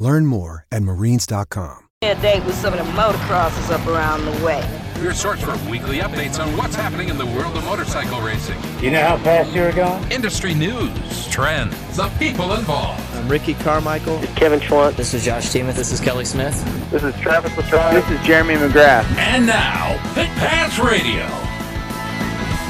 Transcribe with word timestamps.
Learn 0.00 0.24
more 0.24 0.66
at 0.72 0.82
marines.com. 0.82 1.86
A 2.02 2.14
date 2.14 2.42
with 2.46 2.54
some 2.54 2.72
of 2.72 2.78
the 2.78 2.90
motocrossers 2.92 3.70
up 3.70 3.86
around 3.86 4.24
the 4.24 4.44
way. 4.44 4.66
Your 5.02 5.12
source 5.12 5.42
for 5.42 5.52
weekly 5.70 5.98
updates 5.98 6.42
on 6.42 6.56
what's 6.56 6.74
happening 6.74 7.10
in 7.10 7.18
the 7.18 7.26
world 7.26 7.54
of 7.58 7.64
motorcycle 7.66 8.22
racing. 8.22 8.56
You 8.80 8.90
know 8.90 9.02
how 9.02 9.18
fast 9.18 9.52
you're 9.52 9.72
going? 9.72 10.10
Industry 10.10 10.54
news, 10.54 11.28
trends, 11.28 11.74
the 11.94 12.08
people 12.18 12.54
involved. 12.54 13.02
I'm 13.12 13.28
Ricky 13.28 13.52
Carmichael. 13.52 14.16
This 14.16 14.30
is 14.30 14.36
Kevin 14.36 14.60
Schwantz. 14.60 14.96
This 14.96 15.12
is 15.12 15.22
Josh 15.22 15.50
Teemuth. 15.50 15.76
This 15.76 15.92
is 15.92 16.00
Kelly 16.00 16.24
Smith. 16.24 16.56
This 16.90 17.02
is 17.02 17.14
Travis 17.20 17.54
Latrobe. 17.54 17.92
This 17.92 18.10
is 18.10 18.26
Jeremy 18.26 18.54
McGrath. 18.54 19.04
And 19.18 19.46
now, 19.46 19.92
Pit 20.14 20.28
Pass 20.38 20.78
Radio. 20.78 21.26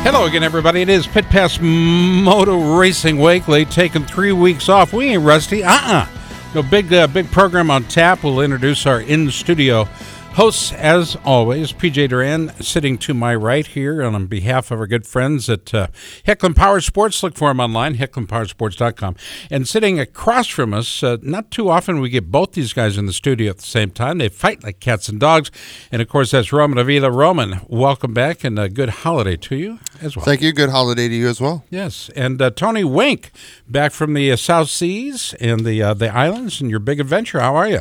Hello 0.03 0.25
again, 0.25 0.43
everybody. 0.43 0.83
It 0.83 0.89
is 0.89 1.07
Pit 1.07 1.27
Pass 1.27 1.61
Moto 1.61 2.77
Racing 2.77 3.19
Weekly. 3.19 3.65
Taking 3.67 4.05
three 4.05 4.33
weeks 4.33 4.69
off. 4.69 4.93
We 4.93 5.11
ain't 5.11 5.23
rusty. 5.23 5.63
Uh-uh. 5.63 6.09
No 6.53 6.65
big, 6.65 6.93
uh, 6.93 7.07
big 7.07 7.31
program 7.31 7.71
on 7.71 7.85
tap. 7.85 8.25
We'll 8.25 8.41
introduce 8.41 8.85
our 8.85 9.01
in-studio 9.01 9.89
hosts, 10.41 10.73
as 10.73 11.19
always. 11.23 11.71
PJ 11.71 12.09
Duran 12.09 12.49
sitting 12.63 12.97
to 12.97 13.13
my 13.13 13.35
right 13.35 13.67
here, 13.67 14.01
and 14.01 14.17
on 14.17 14.27
behalf 14.27 14.71
of 14.71 14.81
our 14.81 14.87
good 14.87 15.07
friends 15.07 15.51
at 15.51 15.75
uh, 15.75 15.89
Hecklin 16.27 16.57
Power 16.57 16.81
Sports, 16.81 17.23
look 17.23 17.37
for 17.37 17.51
them 17.51 17.61
online, 17.61 17.97
hecklinpowersports.com. 17.97 19.17
And 19.51 19.69
sitting 19.69 20.01
across 20.01 20.47
from 20.47 20.73
us, 20.73 21.03
uh, 21.03 21.19
not 21.21 21.51
too 21.51 21.69
often 21.69 22.01
we 22.01 22.09
get 22.09 22.31
both 22.31 22.53
these 22.53 22.73
guys 22.73 22.97
in 22.97 23.05
the 23.05 23.13
studio 23.13 23.51
at 23.51 23.59
the 23.59 23.67
same 23.67 23.91
time. 23.91 24.17
They 24.17 24.31
fight 24.31 24.65
like 24.65 24.81
cats 24.81 25.11
and 25.11 25.21
dogs. 25.21 25.51
And 25.93 26.01
of 26.01 26.09
course, 26.09 26.31
that's 26.31 26.55
Roman 26.55 26.79
Avila. 26.79 27.11
Roman, 27.11 27.61
welcome 27.69 28.15
back, 28.15 28.43
and 28.43 28.59
a 28.59 28.71
good 28.71 28.89
holiday 28.89 29.37
to 29.37 29.57
you 29.57 29.79
as 30.01 30.17
well. 30.17 30.25
Thank 30.25 30.41
you. 30.41 30.55
Good 30.55 30.71
holiday 30.71 31.07
to 31.07 31.15
you 31.15 31.29
as 31.29 31.43
well. 31.43 31.67
Yes, 31.69 32.09
and 32.17 32.41
uh, 32.41 32.49
Tony 32.49 32.83
Wink, 32.83 33.31
back 33.69 33.93
from 33.93 34.15
the 34.15 34.33
uh, 34.33 34.37
South 34.37 34.71
Seas 34.71 35.35
and 35.39 35.67
the 35.67 35.83
uh, 35.83 35.93
the 35.93 36.09
islands, 36.09 36.63
and 36.63 36.71
your 36.71 36.81
big 36.81 36.99
adventure. 36.99 37.41
How 37.41 37.57
are 37.57 37.69
you? 37.69 37.81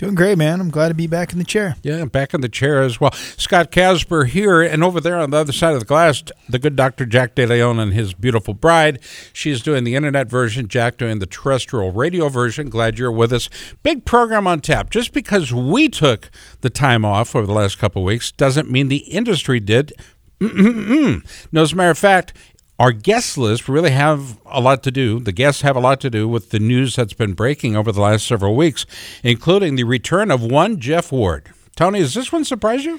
Doing 0.00 0.14
great, 0.14 0.38
man. 0.38 0.62
I'm 0.62 0.70
glad 0.70 0.88
to 0.88 0.94
be 0.94 1.06
back 1.06 1.34
in 1.34 1.38
the 1.38 1.44
chair. 1.44 1.76
Yeah, 1.82 2.06
back 2.06 2.32
in 2.32 2.40
the 2.40 2.48
chair 2.48 2.80
as 2.80 3.02
well. 3.02 3.12
Scott 3.12 3.70
Casper 3.70 4.24
here, 4.24 4.62
and 4.62 4.82
over 4.82 4.98
there 4.98 5.18
on 5.18 5.28
the 5.28 5.36
other 5.36 5.52
side 5.52 5.74
of 5.74 5.80
the 5.80 5.84
glass, 5.84 6.22
the 6.48 6.58
good 6.58 6.74
Dr. 6.74 7.04
Jack 7.04 7.34
De 7.34 7.44
Leon 7.44 7.78
and 7.78 7.92
his 7.92 8.14
beautiful 8.14 8.54
bride. 8.54 9.00
She's 9.34 9.60
doing 9.60 9.84
the 9.84 9.94
internet 9.94 10.30
version, 10.30 10.68
Jack 10.68 10.96
doing 10.96 11.18
the 11.18 11.26
terrestrial 11.26 11.92
radio 11.92 12.30
version. 12.30 12.70
Glad 12.70 12.98
you're 12.98 13.12
with 13.12 13.30
us. 13.30 13.50
Big 13.82 14.06
program 14.06 14.46
on 14.46 14.60
tap. 14.60 14.88
Just 14.88 15.12
because 15.12 15.52
we 15.52 15.86
took 15.90 16.30
the 16.62 16.70
time 16.70 17.04
off 17.04 17.36
over 17.36 17.46
the 17.46 17.52
last 17.52 17.78
couple 17.78 18.00
of 18.00 18.06
weeks 18.06 18.32
doesn't 18.32 18.70
mean 18.70 18.88
the 18.88 19.04
industry 19.12 19.60
did. 19.60 19.92
Mm-mm-mm. 20.40 21.22
No, 21.52 21.60
as 21.60 21.74
a 21.74 21.76
matter 21.76 21.90
of 21.90 21.98
fact, 21.98 22.32
our 22.80 22.92
guest 22.92 23.36
list 23.36 23.68
really 23.68 23.90
have 23.90 24.40
a 24.46 24.58
lot 24.58 24.82
to 24.84 24.90
do. 24.90 25.20
The 25.20 25.32
guests 25.32 25.60
have 25.60 25.76
a 25.76 25.80
lot 25.80 26.00
to 26.00 26.08
do 26.08 26.26
with 26.26 26.48
the 26.48 26.58
news 26.58 26.96
that's 26.96 27.12
been 27.12 27.34
breaking 27.34 27.76
over 27.76 27.92
the 27.92 28.00
last 28.00 28.26
several 28.26 28.56
weeks, 28.56 28.86
including 29.22 29.76
the 29.76 29.84
return 29.84 30.30
of 30.30 30.42
one 30.42 30.80
Jeff 30.80 31.12
Ward. 31.12 31.52
Tony, 31.76 31.98
does 31.98 32.14
this 32.14 32.32
one 32.32 32.42
surprise 32.42 32.86
you? 32.86 32.98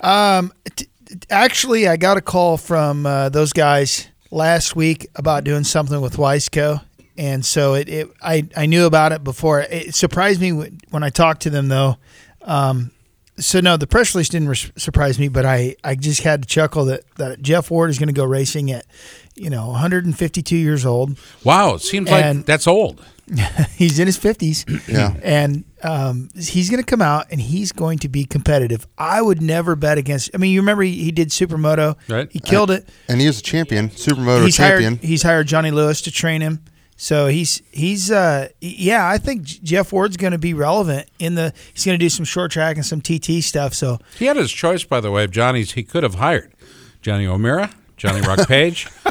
Um, 0.00 0.54
t- 0.74 0.88
actually, 1.28 1.86
I 1.86 1.98
got 1.98 2.16
a 2.16 2.22
call 2.22 2.56
from 2.56 3.04
uh, 3.04 3.28
those 3.28 3.52
guys 3.52 4.08
last 4.30 4.74
week 4.74 5.06
about 5.14 5.44
doing 5.44 5.64
something 5.64 6.00
with 6.00 6.16
Wiseco. 6.16 6.82
And 7.18 7.44
so 7.44 7.74
it, 7.74 7.90
it 7.90 8.08
I, 8.22 8.48
I 8.56 8.64
knew 8.64 8.86
about 8.86 9.12
it 9.12 9.22
before. 9.22 9.60
It 9.60 9.94
surprised 9.94 10.40
me 10.40 10.52
when 10.52 11.02
I 11.02 11.10
talked 11.10 11.42
to 11.42 11.50
them, 11.50 11.68
though. 11.68 11.98
Um, 12.40 12.90
so 13.40 13.60
no, 13.60 13.76
the 13.76 13.86
press 13.86 14.14
release 14.14 14.28
didn't 14.28 14.48
re- 14.48 14.72
surprise 14.76 15.18
me, 15.18 15.28
but 15.28 15.44
I, 15.44 15.76
I 15.82 15.94
just 15.94 16.22
had 16.22 16.42
to 16.42 16.48
chuckle 16.48 16.84
that, 16.86 17.02
that 17.16 17.42
Jeff 17.42 17.70
Ward 17.70 17.90
is 17.90 17.98
going 17.98 18.08
to 18.08 18.12
go 18.12 18.24
racing 18.24 18.70
at, 18.70 18.86
you 19.34 19.50
know, 19.50 19.68
152 19.68 20.56
years 20.56 20.86
old. 20.86 21.18
Wow, 21.44 21.74
it 21.74 21.80
seems 21.80 22.10
like 22.10 22.46
that's 22.46 22.66
old. 22.66 23.04
he's 23.76 23.98
in 23.98 24.06
his 24.06 24.18
50s. 24.18 24.64
Yeah. 24.90 25.14
And 25.22 25.64
um, 25.84 26.30
he's 26.34 26.68
going 26.68 26.82
to 26.82 26.86
come 26.86 27.00
out 27.00 27.26
and 27.30 27.40
he's 27.40 27.70
going 27.70 27.98
to 27.98 28.08
be 28.08 28.24
competitive. 28.24 28.88
I 28.98 29.22
would 29.22 29.40
never 29.40 29.76
bet 29.76 29.98
against. 29.98 30.30
I 30.34 30.38
mean, 30.38 30.52
you 30.52 30.60
remember 30.60 30.82
he, 30.82 31.04
he 31.04 31.12
did 31.12 31.28
Supermoto. 31.28 31.96
Right. 32.08 32.30
He 32.32 32.40
killed 32.40 32.72
it. 32.72 32.88
And 33.08 33.20
he 33.20 33.28
was 33.28 33.38
a 33.38 33.42
champion, 33.42 33.90
supermoto 33.90 34.44
he's 34.44 34.56
champion. 34.56 34.94
hired. 34.96 35.04
He's 35.04 35.22
hired 35.22 35.46
Johnny 35.46 35.70
Lewis 35.70 36.00
to 36.02 36.10
train 36.10 36.40
him. 36.40 36.64
So 37.02 37.28
he's 37.28 37.62
he's 37.70 38.10
uh 38.10 38.48
yeah 38.60 39.08
I 39.08 39.16
think 39.16 39.44
Jeff 39.44 39.90
Ward's 39.90 40.18
going 40.18 40.32
to 40.32 40.38
be 40.38 40.52
relevant 40.52 41.08
in 41.18 41.34
the 41.34 41.54
he's 41.72 41.86
going 41.86 41.98
to 41.98 42.04
do 42.04 42.10
some 42.10 42.26
short 42.26 42.50
track 42.52 42.76
and 42.76 42.84
some 42.84 43.00
TT 43.00 43.42
stuff 43.42 43.72
so 43.72 43.98
He 44.18 44.26
had 44.26 44.36
his 44.36 44.52
choice, 44.52 44.84
by 44.84 45.00
the 45.00 45.10
way, 45.10 45.24
of 45.24 45.30
Johnny's. 45.30 45.72
He 45.72 45.82
could 45.82 46.02
have 46.02 46.16
hired 46.16 46.52
Johnny 47.00 47.26
O'Mara, 47.26 47.70
Johnny 47.96 48.20
Rock 48.20 48.46
Page. 48.46 48.86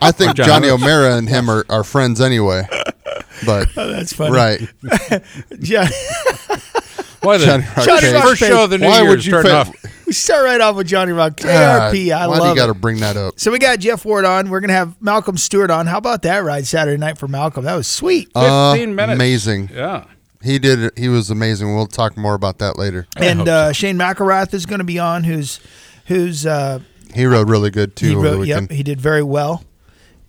I 0.00 0.12
think 0.12 0.36
John 0.36 0.46
Johnny 0.46 0.68
Lewis. 0.68 0.80
O'Meara 0.82 1.16
and 1.16 1.28
him 1.28 1.50
are, 1.50 1.66
are 1.68 1.82
friends 1.82 2.20
anyway. 2.20 2.62
But 3.44 3.70
that's 3.74 4.12
funny 4.12 4.30
right, 4.30 4.60
John, 5.60 5.88
Why 7.22 7.38
the 7.38 7.46
Johnny 7.46 7.64
Rock 7.76 7.86
Johnny 7.86 8.00
Page. 8.02 8.14
Rock 8.14 8.22
first 8.22 8.38
show 8.38 8.64
of 8.64 8.70
the 8.70 8.78
new 8.78 8.86
Why 8.86 9.00
year 9.00 9.08
would 9.10 9.18
is 9.18 9.26
you 9.26 9.32
starting 9.32 9.50
fa- 9.50 9.56
off. 9.56 9.95
We 10.06 10.12
start 10.12 10.44
right 10.44 10.60
off 10.60 10.76
with 10.76 10.86
Johnny 10.86 11.12
Rock 11.12 11.36
God, 11.36 11.92
JRP 11.92 12.14
I 12.14 12.26
why 12.26 12.36
do 12.36 12.40
you 12.42 12.48
love 12.48 12.56
got 12.56 12.66
to 12.66 12.72
it 12.72 12.80
bring 12.80 12.98
that 13.00 13.16
up? 13.16 13.38
so 13.38 13.50
we 13.50 13.58
got 13.58 13.78
Jeff 13.78 14.04
Ward 14.04 14.24
on 14.24 14.48
we're 14.50 14.60
going 14.60 14.68
to 14.68 14.74
have 14.74 15.00
Malcolm 15.02 15.36
Stewart 15.36 15.70
on 15.70 15.86
how 15.86 15.98
about 15.98 16.22
that 16.22 16.38
ride 16.44 16.66
Saturday 16.66 16.96
night 16.98 17.18
for 17.18 17.28
Malcolm 17.28 17.64
that 17.64 17.74
was 17.74 17.86
sweet 17.86 18.30
15 18.34 18.94
minutes. 18.94 19.14
Amazing. 19.16 19.70
Yeah. 19.72 20.04
He 20.42 20.58
did. 20.60 20.78
it. 20.80 20.98
He 20.98 21.08
was 21.08 21.30
amazing. 21.30 21.74
We'll 21.74 21.86
talk 21.88 22.16
more 22.16 22.34
about 22.34 22.58
that 22.58 22.78
later. 22.78 23.06
and 23.16 23.40
hope 23.40 23.48
uh, 23.48 23.72
Shane 23.72 23.96
McElrath 23.96 24.54
is 24.54 24.64
going 24.64 24.78
to 24.78 24.84
be 24.84 24.98
on 24.98 25.24
who's 25.24 25.58
who's 26.06 26.46
uh, 26.46 26.78
He 27.14 27.26
rode 27.26 27.48
really 27.48 27.70
good 27.70 27.96
too 27.96 28.08
he 28.10 28.14
over 28.14 28.30
the 28.30 28.36
wrote, 28.36 28.46
yep, 28.46 28.60
weekend. 28.62 28.76
he 28.76 28.82
did 28.84 29.00
very 29.00 29.22
well 29.24 29.64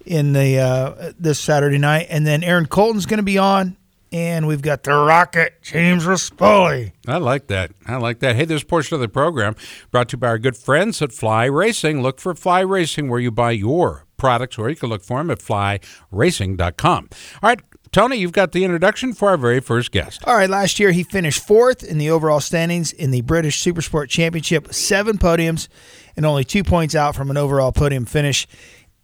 in 0.06 0.34
the 0.34 0.58
uh, 0.58 1.12
this 1.20 1.40
Saturday 1.40 1.78
night, 1.78 2.08
and 2.10 2.26
then 2.26 2.42
Aaron 2.44 2.66
Colton's 2.66 3.06
going 3.06 3.18
to 3.18 3.24
be 3.24 3.38
on, 3.38 3.76
and 4.12 4.48
we've 4.48 4.62
got 4.62 4.84
the 4.84 4.92
Rocket 4.92 5.62
James 5.62 6.06
Rispoli. 6.06 6.92
I 7.08 7.18
like 7.18 7.48
that. 7.48 7.72
I 7.86 7.98
like 7.98 8.20
that. 8.20 8.36
Hey, 8.36 8.46
this 8.46 8.64
portion 8.64 8.96
of 8.96 9.02
the 9.02 9.10
program 9.10 9.56
brought 9.92 10.10
to 10.10 10.14
you 10.16 10.20
by 10.20 10.28
our 10.28 10.38
good 10.40 10.58
friends 10.58 11.02
at 11.02 11.12
Fly 11.12 11.46
Racing. 11.46 12.02
Look 12.02 12.20
for 12.20 12.34
Fly 12.34 12.62
Racing 12.62 13.10
where 13.10 13.20
you 13.20 13.32
buy 13.32 13.52
your 13.52 14.06
products, 14.18 14.58
or 14.58 14.70
you 14.70 14.76
can 14.76 14.90
look 14.90 15.04
for 15.04 15.20
them 15.20 15.30
at 15.30 15.40
flyracing.com. 15.40 17.10
All 17.44 17.50
right, 17.50 17.60
Tony, 17.92 18.18
you've 18.18 18.32
got 18.32 18.52
the 18.52 18.64
introduction 18.64 19.14
for 19.14 19.30
our 19.30 19.38
very 19.38 19.60
first 19.60 19.92
guest. 19.92 20.24
All 20.26 20.36
right, 20.36 20.50
last 20.50 20.80
year 20.80 20.92
he 20.92 21.04
finished 21.04 21.46
fourth 21.46 21.84
in 21.84 21.98
the 21.98 22.10
overall 22.10 22.40
standings 22.40 22.92
in 22.92 23.12
the 23.12 23.22
British 23.22 23.64
Supersport 23.64 24.10
Championship, 24.10 24.74
seven 24.74 25.18
podiums, 25.18 25.68
and 26.16 26.26
only 26.26 26.44
two 26.44 26.64
points 26.64 26.96
out 26.96 27.16
from 27.16 27.30
an 27.30 27.38
overall 27.38 27.72
podium 27.72 28.06
finish. 28.06 28.48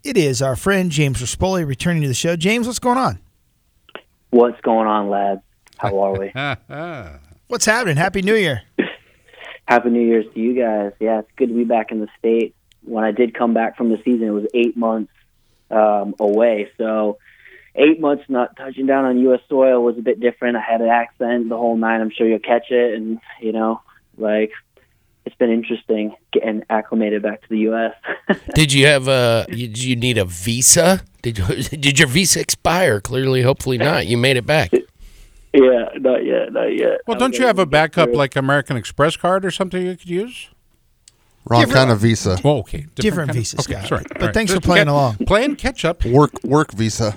It 0.04 0.18
is 0.18 0.42
our 0.42 0.56
friend 0.56 0.92
James 0.92 1.22
Rispoli 1.22 1.66
returning 1.66 2.02
to 2.02 2.08
the 2.08 2.14
show. 2.14 2.36
James, 2.36 2.68
what's 2.68 2.80
going 2.80 2.98
on? 2.98 3.20
What's 4.34 4.60
going 4.62 4.88
on, 4.88 5.12
lads? 5.12 5.42
How 5.78 6.00
are 6.00 6.20
we? 6.20 6.32
What's 7.50 7.66
happening? 7.66 7.98
Happy 7.98 8.24
New 8.24 8.34
Year. 8.34 8.64
Happy 9.68 9.92
New 9.92 10.02
Year's 10.02 10.26
to 10.34 10.40
you 10.40 10.60
guys. 10.60 10.94
Yeah, 11.00 11.20
it's 11.20 11.30
good 11.36 11.50
to 11.50 11.54
be 11.54 11.66
back 11.66 11.92
in 11.92 12.00
the 12.00 12.08
state. 12.18 12.56
When 12.82 13.04
I 13.04 13.12
did 13.12 13.36
come 13.36 13.54
back 13.54 13.78
from 13.78 13.90
the 13.90 14.02
season, 14.04 14.24
it 14.24 14.32
was 14.32 14.48
eight 14.56 14.76
months 14.76 15.12
um, 15.70 16.16
away. 16.20 16.72
So, 16.80 17.20
eight 17.76 18.02
months 18.02 18.24
not 18.28 18.56
touching 18.56 18.88
down 18.88 19.06
on 19.06 19.20
U.S. 19.20 19.42
soil 19.48 19.84
was 19.84 20.00
a 20.00 20.02
bit 20.02 20.20
different. 20.20 20.58
I 20.58 20.62
had 20.62 20.82
an 20.82 20.90
accent, 20.90 21.50
the 21.50 21.56
whole 21.58 21.78
nine. 21.78 22.02
I'm 22.02 22.10
sure 22.10 22.28
you'll 22.28 22.40
catch 22.40 22.72
it, 22.72 22.96
and 22.96 23.20
you 23.40 23.52
know, 23.52 23.84
like 24.18 24.50
it's 25.26 25.36
been 25.36 25.52
interesting 25.52 26.16
getting 26.32 26.64
acclimated 26.70 27.22
back 27.24 27.42
to 27.42 27.50
the 27.50 27.60
U.S. 27.60 27.94
Did 28.56 28.74
you 28.74 28.86
have 28.88 29.08
a? 29.08 29.46
Did 29.50 29.82
you 29.82 29.96
need 29.96 30.18
a 30.18 30.26
visa? 30.26 31.02
Did 31.22 31.38
you, 31.38 31.46
did 31.78 32.00
your 32.00 32.08
visa 32.10 32.40
expire? 32.42 33.00
Clearly, 33.00 33.42
hopefully 33.42 33.78
not. 33.78 34.08
You 34.08 34.18
made 34.18 34.36
it 34.38 34.46
back. 34.46 34.72
yeah, 35.54 35.90
not 35.96 36.26
yet, 36.26 36.52
not 36.52 36.76
yet. 36.76 37.00
Well, 37.08 37.16
I'm 37.16 37.20
don't 37.20 37.38
you 37.38 37.46
have 37.46 37.60
a 37.60 37.66
backup 37.66 38.10
through 38.10 38.18
like 38.18 38.36
American 38.36 38.76
Express 38.76 39.16
card 39.16 39.46
or 39.46 39.52
something 39.52 39.86
you 39.86 39.96
could 39.96 40.10
use? 40.10 40.50
Wrong 41.46 41.62
Different- 41.62 41.78
kind 41.78 41.92
of 41.92 42.00
visa. 42.00 42.38
Oh, 42.44 42.60
okay. 42.60 42.86
Different 42.96 43.28
kind 43.28 43.30
of- 43.32 43.36
visa, 43.38 43.58
okay, 43.62 43.74
Scott. 43.74 43.88
sorry. 43.88 44.04
But 44.10 44.22
All 44.22 44.26
right. 44.28 44.34
thanks 44.34 44.54
for 44.54 44.60
playing 44.62 44.86
get- 44.86 44.92
along. 44.92 45.18
Playing 45.26 45.56
catch 45.56 45.86
up. 45.86 46.04
Work 46.06 46.44
work 46.44 46.72
visa. 46.74 47.16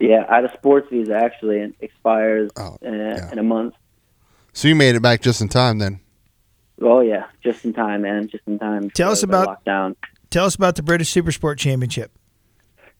Yeah, 0.00 0.24
I 0.28 0.36
had 0.36 0.44
a 0.44 0.52
sports 0.58 0.88
visa 0.90 1.14
actually, 1.14 1.60
and 1.60 1.74
expires 1.80 2.50
Oh, 2.56 2.76
uh, 2.84 2.90
yeah. 2.90 3.32
in 3.32 3.38
a 3.38 3.42
month. 3.42 3.74
So 4.52 4.68
you 4.68 4.74
made 4.74 4.94
it 4.94 5.00
back 5.00 5.22
just 5.22 5.40
in 5.40 5.48
time 5.48 5.78
then. 5.78 6.00
Oh 6.80 7.00
yeah, 7.00 7.26
just 7.42 7.64
in 7.64 7.72
time, 7.72 8.02
man, 8.02 8.28
just 8.28 8.44
in 8.46 8.58
time. 8.58 8.90
Tell 8.90 9.12
us 9.12 9.22
about- 9.22 9.64
lockdown. 9.64 9.96
Tell 10.30 10.46
us 10.46 10.56
about 10.56 10.74
the 10.74 10.82
British 10.82 11.12
Supersport 11.14 11.58
Championship. 11.58 12.10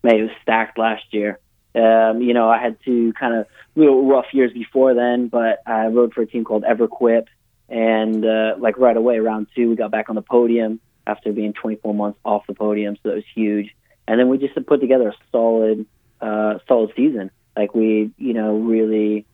Man, 0.05 0.17
it 0.17 0.23
was 0.23 0.31
stacked 0.43 0.79
last 0.79 1.03
year. 1.11 1.41
Um, 1.75 2.21
you 2.23 2.32
know, 2.32 2.49
I 2.49 2.59
had 2.59 2.76
two 2.85 3.12
kind 3.15 3.35
of 3.35 3.47
little 3.75 4.06
rough 4.06 4.26
years 4.32 4.53
before 4.53 4.94
then, 4.94 5.26
but 5.26 5.61
I 5.67 5.87
rode 5.87 6.15
for 6.15 6.23
a 6.23 6.26
team 6.26 6.44
called 6.44 6.62
EverQuip, 6.62 7.26
and 7.69 8.25
uh, 8.25 8.55
like 8.59 8.79
right 8.79 8.97
away, 8.97 9.19
round 9.19 9.49
two, 9.56 9.71
we 9.71 9.75
got 9.76 9.91
back 9.91 10.09
on 10.09 10.15
the 10.15 10.23
podium 10.23 10.79
after 11.06 11.32
being 11.32 11.53
24 11.53 11.93
months 11.93 12.19
off 12.25 12.47
the 12.47 12.55
podium, 12.55 12.94
so 13.03 13.09
that 13.09 13.15
was 13.17 13.25
huge. 13.35 13.75
And 14.06 14.21
then 14.21 14.29
we 14.29 14.38
just 14.38 14.55
put 14.67 14.81
together 14.81 15.09
a 15.09 15.15
solid, 15.32 15.87
uh, 16.21 16.59
solid 16.69 16.93
season. 16.94 17.31
Like 17.56 17.75
we, 17.75 18.12
you 18.19 18.35
know, 18.35 18.56
really 18.59 19.26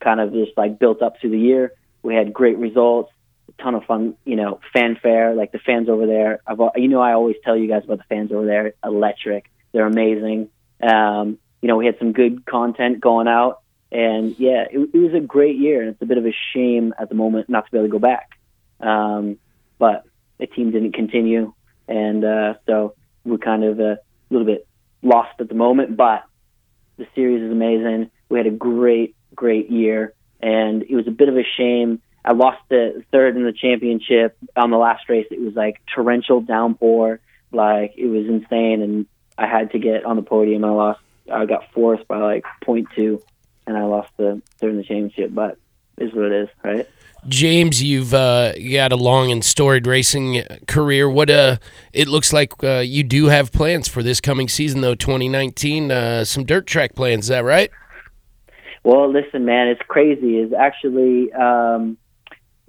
kind 0.00 0.20
of 0.20 0.32
just 0.32 0.56
like 0.56 0.78
built 0.78 1.02
up 1.02 1.20
through 1.20 1.30
the 1.30 1.38
year. 1.38 1.72
We 2.02 2.14
had 2.14 2.32
great 2.32 2.58
results, 2.58 3.12
ton 3.58 3.74
of 3.74 3.84
fun, 3.84 4.16
you 4.24 4.36
know, 4.36 4.60
fanfare. 4.72 5.34
Like 5.34 5.52
the 5.52 5.58
fans 5.58 5.88
over 5.88 6.06
there, 6.06 6.40
I've, 6.46 6.58
you 6.76 6.88
know, 6.88 7.00
I 7.00 7.12
always 7.12 7.36
tell 7.44 7.56
you 7.56 7.68
guys 7.68 7.84
about 7.84 7.98
the 7.98 8.04
fans 8.08 8.32
over 8.32 8.46
there. 8.46 8.74
Electric, 8.84 9.50
they're 9.72 9.86
amazing. 9.86 10.50
Um, 10.82 11.38
you 11.62 11.68
know, 11.68 11.76
we 11.76 11.86
had 11.86 11.98
some 11.98 12.12
good 12.12 12.44
content 12.46 13.00
going 13.00 13.28
out, 13.28 13.60
and 13.90 14.38
yeah, 14.38 14.64
it, 14.70 14.90
it 14.92 14.98
was 14.98 15.14
a 15.14 15.20
great 15.20 15.56
year. 15.56 15.80
And 15.80 15.90
it's 15.90 16.02
a 16.02 16.06
bit 16.06 16.18
of 16.18 16.26
a 16.26 16.34
shame 16.52 16.94
at 16.98 17.08
the 17.08 17.14
moment 17.14 17.48
not 17.48 17.66
to 17.66 17.70
be 17.72 17.78
able 17.78 17.88
to 17.88 17.92
go 17.92 17.98
back. 17.98 18.30
Um, 18.80 19.38
but 19.78 20.04
the 20.38 20.46
team 20.46 20.70
didn't 20.70 20.92
continue, 20.92 21.54
and 21.88 22.24
uh, 22.24 22.54
so 22.66 22.94
we're 23.24 23.38
kind 23.38 23.64
of 23.64 23.80
a 23.80 23.98
little 24.30 24.46
bit 24.46 24.66
lost 25.02 25.40
at 25.40 25.48
the 25.48 25.54
moment. 25.54 25.96
But 25.96 26.24
the 26.98 27.06
series 27.14 27.42
is 27.42 27.50
amazing. 27.50 28.10
We 28.28 28.38
had 28.38 28.46
a 28.46 28.50
great, 28.50 29.16
great 29.34 29.70
year, 29.70 30.14
and 30.40 30.82
it 30.82 30.94
was 30.94 31.06
a 31.06 31.10
bit 31.10 31.28
of 31.28 31.36
a 31.36 31.44
shame. 31.56 32.00
I 32.26 32.32
lost 32.32 32.60
the 32.68 33.04
third 33.12 33.36
in 33.36 33.44
the 33.44 33.52
championship 33.52 34.36
on 34.56 34.70
the 34.70 34.76
last 34.76 35.08
race. 35.08 35.26
It 35.30 35.40
was 35.40 35.54
like 35.54 35.80
torrential 35.94 36.40
downpour, 36.40 37.20
like 37.52 37.94
it 37.96 38.06
was 38.06 38.26
insane, 38.26 38.82
and 38.82 39.06
I 39.38 39.46
had 39.46 39.70
to 39.72 39.78
get 39.78 40.04
on 40.04 40.16
the 40.16 40.22
podium. 40.22 40.64
I 40.64 40.70
lost. 40.70 41.00
I 41.32 41.46
got 41.46 41.70
fourth 41.72 42.06
by 42.08 42.18
like 42.18 42.44
point 42.64 42.88
two, 42.96 43.22
and 43.66 43.76
I 43.76 43.84
lost 43.84 44.10
the 44.16 44.42
third 44.58 44.70
in 44.70 44.76
the 44.78 44.82
championship. 44.82 45.32
But 45.32 45.58
is 45.98 46.12
what 46.12 46.26
it 46.26 46.32
is, 46.32 46.48
right? 46.64 46.88
James, 47.28 47.82
you've 47.82 48.12
uh, 48.12 48.52
got 48.52 48.92
a 48.92 48.96
long 48.96 49.30
and 49.30 49.44
storied 49.44 49.86
racing 49.86 50.42
career. 50.66 51.08
What 51.08 51.30
uh, 51.30 51.58
it 51.92 52.08
looks 52.08 52.32
like 52.32 52.52
uh, 52.62 52.78
you 52.78 53.04
do 53.04 53.26
have 53.26 53.52
plans 53.52 53.86
for 53.86 54.02
this 54.02 54.20
coming 54.20 54.48
season, 54.48 54.80
though. 54.80 54.96
2019, 54.96 55.90
uh, 55.92 56.24
some 56.24 56.44
dirt 56.44 56.66
track 56.66 56.96
plans. 56.96 57.26
Is 57.26 57.28
that 57.28 57.44
right? 57.44 57.70
Well, 58.82 59.10
listen, 59.10 59.44
man, 59.44 59.68
it's 59.68 59.82
crazy. 59.88 60.38
Is 60.38 60.52
actually 60.52 61.32
um, 61.32 61.96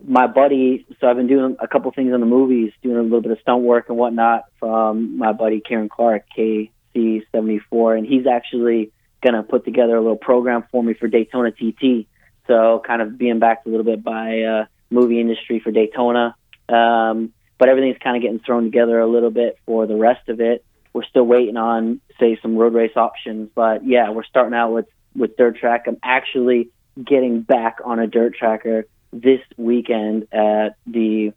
my 0.05 0.27
buddy. 0.27 0.85
So 0.99 1.07
I've 1.07 1.17
been 1.17 1.27
doing 1.27 1.57
a 1.59 1.67
couple 1.67 1.91
things 1.91 2.13
on 2.13 2.19
the 2.19 2.25
movies, 2.25 2.71
doing 2.81 2.97
a 2.97 3.01
little 3.01 3.21
bit 3.21 3.31
of 3.31 3.39
stunt 3.41 3.63
work 3.63 3.89
and 3.89 3.97
whatnot 3.97 4.44
from 4.59 5.17
my 5.17 5.33
buddy 5.33 5.59
Kieran 5.59 5.89
Clark, 5.89 6.25
KC74, 6.38 7.97
and 7.97 8.05
he's 8.07 8.27
actually 8.27 8.91
gonna 9.23 9.44
put 9.44 9.65
together 9.65 9.95
a 9.95 10.01
little 10.01 10.17
program 10.17 10.63
for 10.71 10.83
me 10.83 10.94
for 10.94 11.07
Daytona 11.07 11.51
TT 11.51 12.07
so 12.47 12.81
kind 12.85 13.01
of 13.01 13.17
being 13.17 13.39
backed 13.39 13.67
a 13.67 13.69
little 13.69 13.85
bit 13.85 14.03
by 14.03 14.41
uh, 14.41 14.65
movie 14.89 15.19
industry 15.19 15.59
for 15.59 15.71
Daytona. 15.71 16.35
Um, 16.69 17.33
but 17.57 17.69
everything's 17.69 17.97
kind 17.97 18.15
of 18.15 18.23
getting 18.23 18.39
thrown 18.39 18.63
together 18.63 18.99
a 18.99 19.07
little 19.07 19.31
bit 19.31 19.57
for 19.65 19.85
the 19.85 19.95
rest 19.95 20.29
of 20.29 20.39
it. 20.39 20.63
We're 20.94 21.05
still 21.05 21.23
waiting 21.23 21.57
on, 21.57 22.01
say, 22.19 22.39
some 22.41 22.55
road 22.55 22.73
race 22.73 22.95
options. 22.95 23.49
But 23.53 23.85
yeah, 23.85 24.09
we're 24.09 24.23
starting 24.23 24.53
out 24.53 24.71
with 24.71 24.88
with 25.15 25.35
dirt 25.38 25.57
track. 25.57 25.85
I'm 25.88 25.97
actually 26.03 26.69
getting 27.03 27.41
back 27.41 27.77
on 27.83 27.99
a 27.99 28.07
dirt 28.07 28.35
tracker 28.35 28.85
this 29.12 29.42
weekend 29.57 30.27
at 30.31 30.75
the 30.86 31.33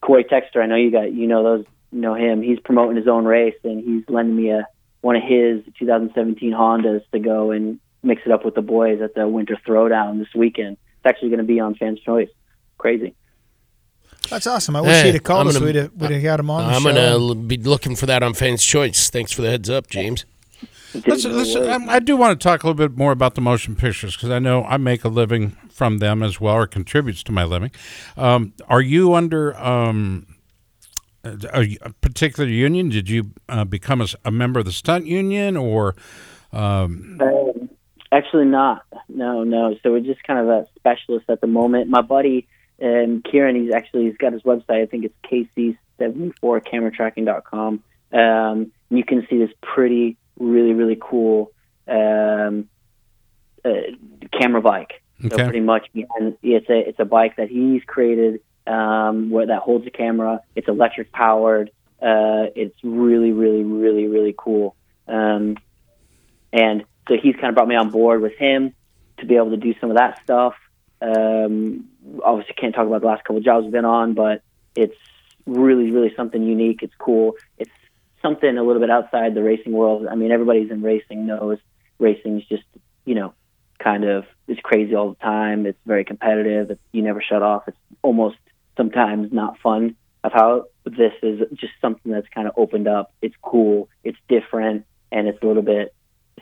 Cory 0.00 0.24
Texter. 0.24 0.62
I 0.62 0.66
know 0.66 0.76
you 0.76 0.90
got 0.90 1.12
you 1.12 1.26
know 1.26 1.42
those 1.42 1.64
you 1.90 2.00
know 2.00 2.14
him. 2.14 2.42
He's 2.42 2.60
promoting 2.60 2.96
his 2.96 3.08
own 3.08 3.24
race 3.24 3.56
and 3.64 3.82
he's 3.82 4.04
lending 4.08 4.36
me 4.36 4.50
a 4.50 4.66
one 5.00 5.16
of 5.16 5.22
his 5.22 5.62
2017 5.78 6.52
Hondas 6.52 7.02
to 7.12 7.18
go 7.18 7.50
and 7.50 7.80
mix 8.02 8.22
it 8.24 8.32
up 8.32 8.44
with 8.44 8.54
the 8.54 8.62
boys 8.62 9.00
at 9.00 9.14
the 9.14 9.28
Winter 9.28 9.58
Throwdown 9.66 10.18
this 10.18 10.32
weekend. 10.34 10.76
It's 10.98 11.06
actually 11.06 11.30
going 11.30 11.38
to 11.38 11.44
be 11.44 11.60
on 11.60 11.74
Fans 11.74 12.00
Choice. 12.00 12.30
Crazy. 12.78 13.14
That's 14.30 14.46
awesome. 14.46 14.76
I 14.76 14.80
wish 14.80 14.90
hey, 14.90 15.06
he'd 15.06 15.14
have 15.14 15.24
called 15.24 15.42
I'm 15.42 15.48
us. 15.48 15.54
Gonna, 15.54 15.66
we'd, 15.66 15.74
have, 15.74 15.92
we'd 15.94 16.10
have 16.12 16.22
got 16.22 16.40
him 16.40 16.50
on. 16.50 16.72
I'm 16.72 16.82
going 16.84 16.94
to 16.94 17.34
be 17.34 17.56
looking 17.56 17.96
for 17.96 18.06
that 18.06 18.22
on 18.22 18.34
Fans 18.34 18.64
Choice. 18.64 19.10
Thanks 19.10 19.32
for 19.32 19.42
the 19.42 19.50
heads 19.50 19.68
up, 19.68 19.88
James. 19.88 20.24
Listen, 20.94 21.32
listen, 21.36 21.88
I 21.88 22.00
do 22.00 22.16
want 22.16 22.38
to 22.38 22.42
talk 22.42 22.62
a 22.62 22.66
little 22.66 22.88
bit 22.88 22.96
more 22.96 23.12
about 23.12 23.34
the 23.34 23.40
motion 23.40 23.74
pictures 23.76 24.14
because 24.16 24.30
I 24.30 24.38
know 24.38 24.64
I 24.64 24.76
make 24.76 25.04
a 25.04 25.08
living 25.08 25.50
from 25.70 25.98
them 25.98 26.22
as 26.22 26.40
well, 26.40 26.54
or 26.54 26.66
contributes 26.66 27.22
to 27.24 27.32
my 27.32 27.44
living. 27.44 27.70
Um, 28.16 28.52
are 28.68 28.80
you 28.80 29.14
under 29.14 29.56
um, 29.58 30.26
a, 31.24 31.78
a, 31.80 31.92
particular 32.00 32.48
union? 32.48 32.88
Did 32.88 33.08
you 33.08 33.32
uh, 33.48 33.64
become 33.64 34.00
a, 34.00 34.06
a, 34.24 34.30
member 34.30 34.60
of 34.60 34.66
the 34.66 34.72
stunt 34.72 35.06
union, 35.06 35.56
or 35.56 35.94
um, 36.52 37.18
um 37.20 37.70
Actually, 38.12 38.44
not. 38.44 38.84
No, 39.08 39.42
no. 39.42 39.74
So 39.82 39.90
we're 39.92 40.00
just 40.00 40.22
kind 40.22 40.38
of 40.38 40.48
a 40.48 40.66
specialist 40.76 41.24
at 41.30 41.40
the 41.40 41.46
moment. 41.46 41.88
My 41.88 42.02
buddy 42.02 42.46
um, 42.82 43.22
Kieran, 43.22 43.56
he's 43.56 43.72
actually 43.72 44.04
he's 44.04 44.18
got 44.18 44.34
his 44.34 44.42
website. 44.42 44.82
I 44.82 44.86
think 44.86 45.06
it's 45.06 45.14
kc74cameratracking.com. 45.98 47.82
Um, 48.12 48.72
you 48.90 49.04
can 49.04 49.26
see 49.30 49.38
this 49.38 49.48
pretty, 49.62 50.18
really, 50.38 50.72
really 50.72 50.98
cool 51.00 51.52
um, 51.88 52.68
uh, 53.64 53.70
camera 54.38 54.60
bike. 54.60 55.02
Okay. 55.24 55.36
So 55.36 55.44
pretty 55.44 55.60
much, 55.60 55.88
behind, 55.92 56.36
it's 56.42 56.68
a 56.68 56.88
it's 56.88 56.98
a 56.98 57.04
bike 57.04 57.36
that 57.36 57.48
he's 57.48 57.82
created 57.84 58.40
um, 58.66 59.30
where 59.30 59.46
that 59.46 59.62
holds 59.62 59.86
a 59.86 59.90
camera. 59.90 60.40
It's 60.56 60.68
electric 60.68 61.12
powered. 61.12 61.70
Uh, 62.00 62.50
it's 62.56 62.74
really, 62.82 63.30
really, 63.30 63.62
really, 63.62 64.08
really 64.08 64.34
cool. 64.36 64.74
Um, 65.06 65.56
and 66.52 66.84
so 67.08 67.16
he's 67.22 67.34
kind 67.34 67.48
of 67.48 67.54
brought 67.54 67.68
me 67.68 67.76
on 67.76 67.90
board 67.90 68.20
with 68.20 68.36
him 68.36 68.74
to 69.18 69.26
be 69.26 69.36
able 69.36 69.50
to 69.50 69.56
do 69.56 69.74
some 69.80 69.90
of 69.90 69.96
that 69.96 70.20
stuff. 70.24 70.54
Um, 71.00 71.88
obviously, 72.24 72.54
can't 72.54 72.74
talk 72.74 72.86
about 72.86 73.00
the 73.02 73.06
last 73.06 73.22
couple 73.22 73.38
of 73.38 73.44
jobs 73.44 73.66
I've 73.66 73.72
been 73.72 73.84
on, 73.84 74.14
but 74.14 74.42
it's 74.74 74.96
really, 75.46 75.90
really 75.90 76.12
something 76.16 76.42
unique. 76.42 76.82
It's 76.82 76.94
cool. 76.98 77.36
It's 77.58 77.70
something 78.22 78.56
a 78.56 78.62
little 78.62 78.80
bit 78.80 78.90
outside 78.90 79.34
the 79.34 79.42
racing 79.42 79.72
world. 79.72 80.06
I 80.10 80.14
mean, 80.14 80.30
everybody's 80.30 80.70
in 80.70 80.82
racing 80.82 81.26
knows 81.26 81.58
racing's 81.98 82.44
just, 82.46 82.64
you 83.04 83.14
know, 83.14 83.34
kind 83.78 84.04
of 84.04 84.24
it's 84.48 84.60
crazy 84.60 84.94
all 84.94 85.10
the 85.10 85.16
time. 85.16 85.66
It's 85.66 85.78
very 85.86 86.04
competitive. 86.04 86.70
It's, 86.70 86.80
you 86.92 87.02
never 87.02 87.22
shut 87.22 87.42
off. 87.42 87.64
It's 87.66 87.76
almost 88.02 88.36
sometimes 88.76 89.32
not 89.32 89.58
fun. 89.58 89.96
Of 90.24 90.32
how 90.32 90.66
this 90.84 91.12
is 91.20 91.40
just 91.54 91.72
something 91.80 92.12
that's 92.12 92.28
kind 92.28 92.46
of 92.46 92.54
opened 92.56 92.86
up. 92.86 93.12
It's 93.22 93.34
cool. 93.42 93.88
It's 94.04 94.18
different, 94.28 94.86
and 95.10 95.26
it's 95.26 95.42
a 95.42 95.46
little 95.46 95.64
bit 95.64 95.92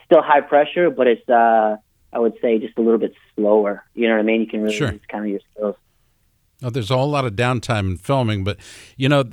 still 0.04 0.20
high 0.20 0.42
pressure, 0.42 0.90
but 0.90 1.06
it's 1.06 1.26
uh, 1.28 1.76
I 2.12 2.18
would 2.18 2.34
say 2.42 2.58
just 2.58 2.76
a 2.76 2.82
little 2.82 2.98
bit 2.98 3.14
slower. 3.34 3.84
You 3.94 4.08
know 4.08 4.14
what 4.14 4.20
I 4.20 4.24
mean? 4.24 4.42
You 4.42 4.46
can 4.46 4.62
really 4.62 4.76
sure. 4.76 4.92
use 4.92 5.00
kind 5.08 5.24
of 5.24 5.30
your 5.30 5.40
skills. 5.54 5.76
Now, 6.62 6.70
there's 6.70 6.90
a 6.90 6.96
whole 6.96 7.10
lot 7.10 7.24
of 7.24 7.34
downtime 7.34 7.90
in 7.90 7.96
filming, 7.96 8.44
but 8.44 8.58
you 8.96 9.08
know, 9.08 9.24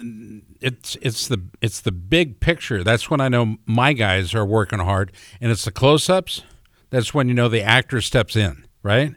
it's 0.62 0.96
it's 1.02 1.28
the 1.28 1.42
it's 1.62 1.82
the 1.82 1.92
big 1.92 2.40
picture. 2.40 2.84
That's 2.84 3.10
when 3.10 3.20
I 3.20 3.28
know 3.28 3.58
my 3.66 3.94
guys 3.94 4.34
are 4.34 4.46
working 4.46 4.80
hard, 4.80 5.12
and 5.42 5.52
it's 5.52 5.66
the 5.66 5.72
close-ups. 5.72 6.44
That's 6.90 7.14
when 7.14 7.28
you 7.28 7.34
know 7.34 7.50
the 7.50 7.62
actor 7.62 8.02
steps 8.02 8.36
in, 8.36 8.66
right? 8.82 9.14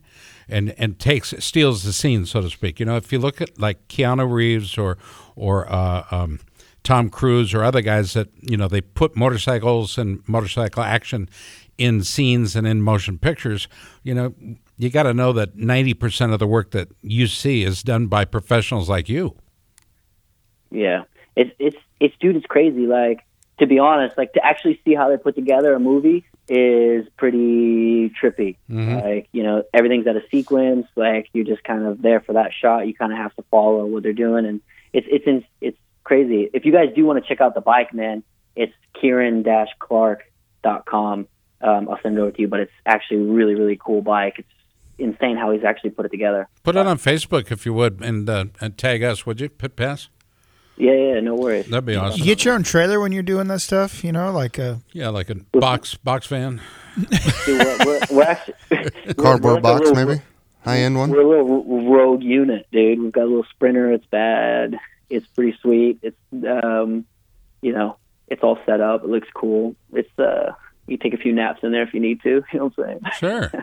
And 0.48 0.74
and 0.76 0.98
takes 0.98 1.32
steals 1.38 1.84
the 1.84 1.92
scene, 1.92 2.26
so 2.26 2.40
to 2.42 2.50
speak. 2.50 2.80
You 2.80 2.86
know, 2.86 2.96
if 2.96 3.12
you 3.12 3.18
look 3.20 3.40
at 3.40 3.60
like 3.60 3.86
Keanu 3.88 4.30
Reeves 4.30 4.76
or 4.76 4.98
or 5.36 5.70
uh, 5.72 6.04
um, 6.10 6.40
Tom 6.82 7.10
Cruise 7.10 7.54
or 7.54 7.62
other 7.62 7.80
guys 7.80 8.14
that 8.14 8.28
you 8.40 8.56
know 8.56 8.66
they 8.66 8.80
put 8.80 9.14
motorcycles 9.16 9.96
and 9.98 10.26
motorcycle 10.28 10.82
action 10.82 11.28
in 11.78 12.02
scenes 12.02 12.56
and 12.56 12.66
in 12.66 12.82
motion 12.82 13.18
pictures. 13.18 13.68
You 14.02 14.14
know, 14.14 14.34
you 14.80 14.88
got 14.88 15.02
to 15.02 15.12
know 15.12 15.34
that 15.34 15.56
ninety 15.56 15.92
percent 15.92 16.32
of 16.32 16.38
the 16.38 16.46
work 16.46 16.70
that 16.70 16.88
you 17.02 17.26
see 17.26 17.64
is 17.64 17.82
done 17.82 18.06
by 18.06 18.24
professionals 18.24 18.88
like 18.88 19.10
you. 19.10 19.36
Yeah, 20.70 21.02
it's 21.36 21.50
it's 21.58 21.76
it's 22.00 22.16
dude, 22.18 22.36
it's 22.36 22.46
crazy. 22.46 22.86
Like 22.86 23.20
to 23.58 23.66
be 23.66 23.78
honest, 23.78 24.16
like 24.16 24.32
to 24.32 24.42
actually 24.44 24.80
see 24.84 24.94
how 24.94 25.10
they 25.10 25.18
put 25.18 25.34
together 25.34 25.74
a 25.74 25.80
movie 25.80 26.24
is 26.48 27.06
pretty 27.18 28.10
trippy. 28.20 28.56
Mm-hmm. 28.70 28.94
Like 28.94 29.28
you 29.32 29.42
know, 29.42 29.64
everything's 29.74 30.06
at 30.06 30.16
a 30.16 30.22
sequence. 30.30 30.86
Like 30.96 31.28
you're 31.34 31.44
just 31.44 31.62
kind 31.62 31.84
of 31.84 32.00
there 32.00 32.20
for 32.20 32.32
that 32.32 32.52
shot. 32.58 32.86
You 32.86 32.94
kind 32.94 33.12
of 33.12 33.18
have 33.18 33.36
to 33.36 33.44
follow 33.50 33.84
what 33.84 34.02
they're 34.02 34.14
doing, 34.14 34.46
and 34.46 34.62
it's 34.94 35.06
it's 35.10 35.26
in, 35.26 35.44
it's 35.60 35.76
crazy. 36.04 36.48
If 36.54 36.64
you 36.64 36.72
guys 36.72 36.88
do 36.96 37.04
want 37.04 37.22
to 37.22 37.28
check 37.28 37.42
out 37.42 37.54
the 37.54 37.60
bike, 37.60 37.92
man, 37.92 38.22
it's 38.56 38.72
kieran-clark.com. 38.98 41.28
Um, 41.62 41.90
I'll 41.90 42.00
send 42.02 42.16
it 42.16 42.20
over 42.20 42.30
to 42.30 42.40
you, 42.40 42.48
but 42.48 42.60
it's 42.60 42.72
actually 42.86 43.18
a 43.18 43.24
really, 43.24 43.54
really 43.54 43.78
cool 43.78 44.00
bike. 44.00 44.36
It's 44.38 44.48
insane 45.00 45.36
how 45.36 45.50
he's 45.52 45.64
actually 45.64 45.90
put 45.90 46.06
it 46.06 46.10
together. 46.10 46.48
Put 46.62 46.76
it 46.76 46.86
on 46.86 46.98
Facebook 46.98 47.50
if 47.50 47.66
you 47.66 47.72
would, 47.74 48.00
and, 48.02 48.28
uh, 48.28 48.46
and 48.60 48.76
tag 48.76 49.02
us, 49.02 49.26
would 49.26 49.40
you? 49.40 49.48
Pit 49.48 49.76
Pass. 49.76 50.08
Yeah, 50.76 50.92
yeah, 50.92 51.20
no 51.20 51.34
worries. 51.34 51.66
That'd 51.66 51.84
be 51.84 51.96
awesome. 51.96 52.18
You 52.18 52.24
get 52.24 52.44
your 52.44 52.54
own 52.54 52.62
trailer 52.62 53.00
when 53.00 53.12
you're 53.12 53.22
doing 53.22 53.48
that 53.48 53.60
stuff, 53.60 54.02
you 54.02 54.12
know, 54.12 54.32
like 54.32 54.58
a 54.58 54.80
yeah, 54.92 55.10
like 55.10 55.28
a 55.28 55.34
box 55.52 55.94
box 55.94 56.26
van. 56.26 56.62
we're, 57.46 57.76
we're, 57.84 58.00
we're 58.10 58.22
actually, 58.22 58.54
Cardboard 59.18 59.62
box, 59.62 59.86
little, 59.86 60.06
maybe 60.06 60.22
high 60.64 60.78
end 60.78 60.96
one. 60.96 61.10
We're 61.10 61.20
a 61.20 61.28
little 61.28 61.90
rogue 61.90 62.22
unit, 62.22 62.66
dude. 62.72 62.98
We've 62.98 63.12
got 63.12 63.24
a 63.24 63.26
little 63.26 63.46
sprinter. 63.52 63.92
It's 63.92 64.06
bad 64.06 64.78
it's 65.10 65.26
pretty 65.26 65.58
sweet. 65.60 65.98
It's 66.02 66.16
um, 66.32 67.04
you 67.60 67.72
know, 67.72 67.96
it's 68.28 68.42
all 68.42 68.58
set 68.64 68.80
up. 68.80 69.02
It 69.02 69.10
looks 69.10 69.28
cool. 69.34 69.74
It's 69.92 70.18
uh, 70.18 70.52
you 70.90 70.96
take 70.96 71.14
a 71.14 71.16
few 71.16 71.32
naps 71.32 71.60
in 71.62 71.72
there 71.72 71.82
if 71.82 71.94
you 71.94 72.00
need 72.00 72.22
to. 72.22 72.42
You 72.52 72.58
know 72.58 72.72
what 72.74 72.86
I'm 72.86 73.00
saying? 73.00 73.00
Sure. 73.18 73.52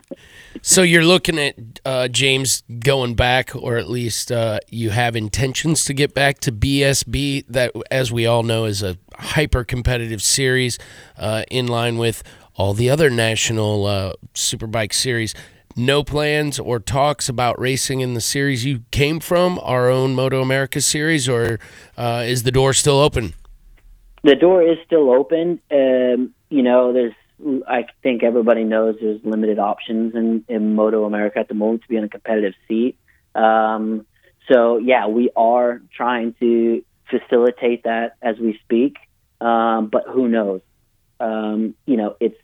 So 0.64 0.82
you're 0.82 1.06
looking 1.06 1.38
at 1.38 1.56
uh, 1.86 2.08
James 2.08 2.64
going 2.80 3.14
back, 3.14 3.56
or 3.56 3.78
at 3.78 3.90
least 3.90 4.32
uh, 4.32 4.60
you 4.70 4.90
have 4.90 5.16
intentions 5.16 5.86
to 5.86 5.94
get 5.94 6.14
back 6.14 6.40
to 6.40 6.52
BSB. 6.52 7.46
That, 7.48 7.72
as 7.92 8.12
we 8.12 8.26
all 8.26 8.44
know, 8.44 8.66
is 8.66 8.82
a 8.82 8.98
hyper 9.14 9.64
competitive 9.64 10.22
series 10.22 10.80
uh, 11.16 11.44
in 11.52 11.68
line 11.68 11.98
with 11.98 12.24
all 12.56 12.74
the 12.74 12.90
other 12.90 13.10
national 13.10 13.86
uh, 13.86 14.14
superbike 14.34 14.94
series. 14.94 15.36
No 15.76 16.04
plans 16.04 16.58
or 16.60 16.80
talks 16.80 17.30
about 17.30 17.60
racing 17.60 18.02
in 18.02 18.16
the 18.16 18.22
series 18.22 18.66
you 18.66 18.82
came 18.90 19.20
from, 19.20 19.60
our 19.62 19.90
own 19.90 20.16
Moto 20.16 20.42
America 20.42 20.82
series, 20.82 21.30
or 21.30 21.60
uh, 21.98 22.24
is 22.26 22.44
the 22.44 22.52
door 22.52 22.74
still 22.74 23.00
open? 23.00 23.36
The 24.24 24.36
door 24.36 24.62
is 24.62 24.78
still 24.86 25.12
open. 25.12 25.62
Um, 25.72 26.34
you 26.50 26.64
know, 26.64 26.94
there's 26.94 27.14
I 27.68 27.86
think 28.02 28.24
everybody 28.24 28.64
knows 28.64 28.96
there's 29.00 29.22
limited 29.24 29.60
options 29.60 30.16
in, 30.16 30.44
in 30.48 30.76
Moto 30.76 31.06
America 31.06 31.40
at 31.40 31.48
the 31.48 31.54
moment 31.54 31.84
to 31.84 31.88
be 31.88 31.96
in 31.96 32.04
a 32.04 32.10
competitive 32.10 32.54
seat. 32.68 32.98
Um, 33.36 34.08
so 34.52 34.78
yeah, 34.78 35.08
we 35.08 35.30
are 35.36 35.82
trying 35.96 36.34
to 36.40 36.84
facilitate 37.10 37.84
that 37.84 38.16
as 38.22 38.38
we 38.40 38.60
speak. 38.64 38.98
Um, 39.40 39.90
but 39.92 40.06
who 40.08 40.28
knows? 40.28 40.62
Um, 41.20 41.76
you 41.86 41.98
know, 41.98 42.16
it's 42.20 42.38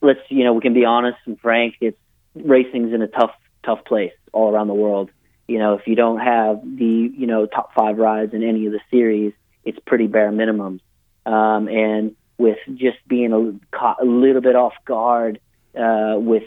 let's 0.00 0.20
you 0.28 0.44
know 0.44 0.52
we 0.52 0.60
can 0.60 0.74
be 0.74 0.84
honest 0.84 1.18
and 1.26 1.38
frank. 1.40 1.74
It's 1.80 1.98
racing's 2.34 2.94
in 2.94 3.02
a 3.02 3.08
tough 3.08 3.32
tough 3.64 3.84
place 3.84 4.12
all 4.32 4.52
around 4.52 4.68
the 4.68 4.74
world. 4.74 5.10
You 5.48 5.58
know, 5.58 5.74
if 5.74 5.86
you 5.86 5.96
don't 5.96 6.20
have 6.20 6.62
the 6.62 7.10
you 7.16 7.26
know 7.26 7.46
top 7.46 7.74
five 7.74 7.98
rides 7.98 8.34
in 8.34 8.44
any 8.44 8.66
of 8.66 8.72
the 8.72 8.80
series, 8.90 9.32
it's 9.64 9.78
pretty 9.84 10.06
bare 10.06 10.30
minimums. 10.30 10.80
Um, 11.24 11.68
and 11.68 12.16
with 12.38 12.58
just 12.74 12.98
being 13.06 13.32
a, 13.32 13.76
caught 13.76 14.02
a 14.02 14.04
little 14.04 14.42
bit 14.42 14.56
off 14.56 14.74
guard 14.84 15.40
uh, 15.78 16.14
with 16.16 16.44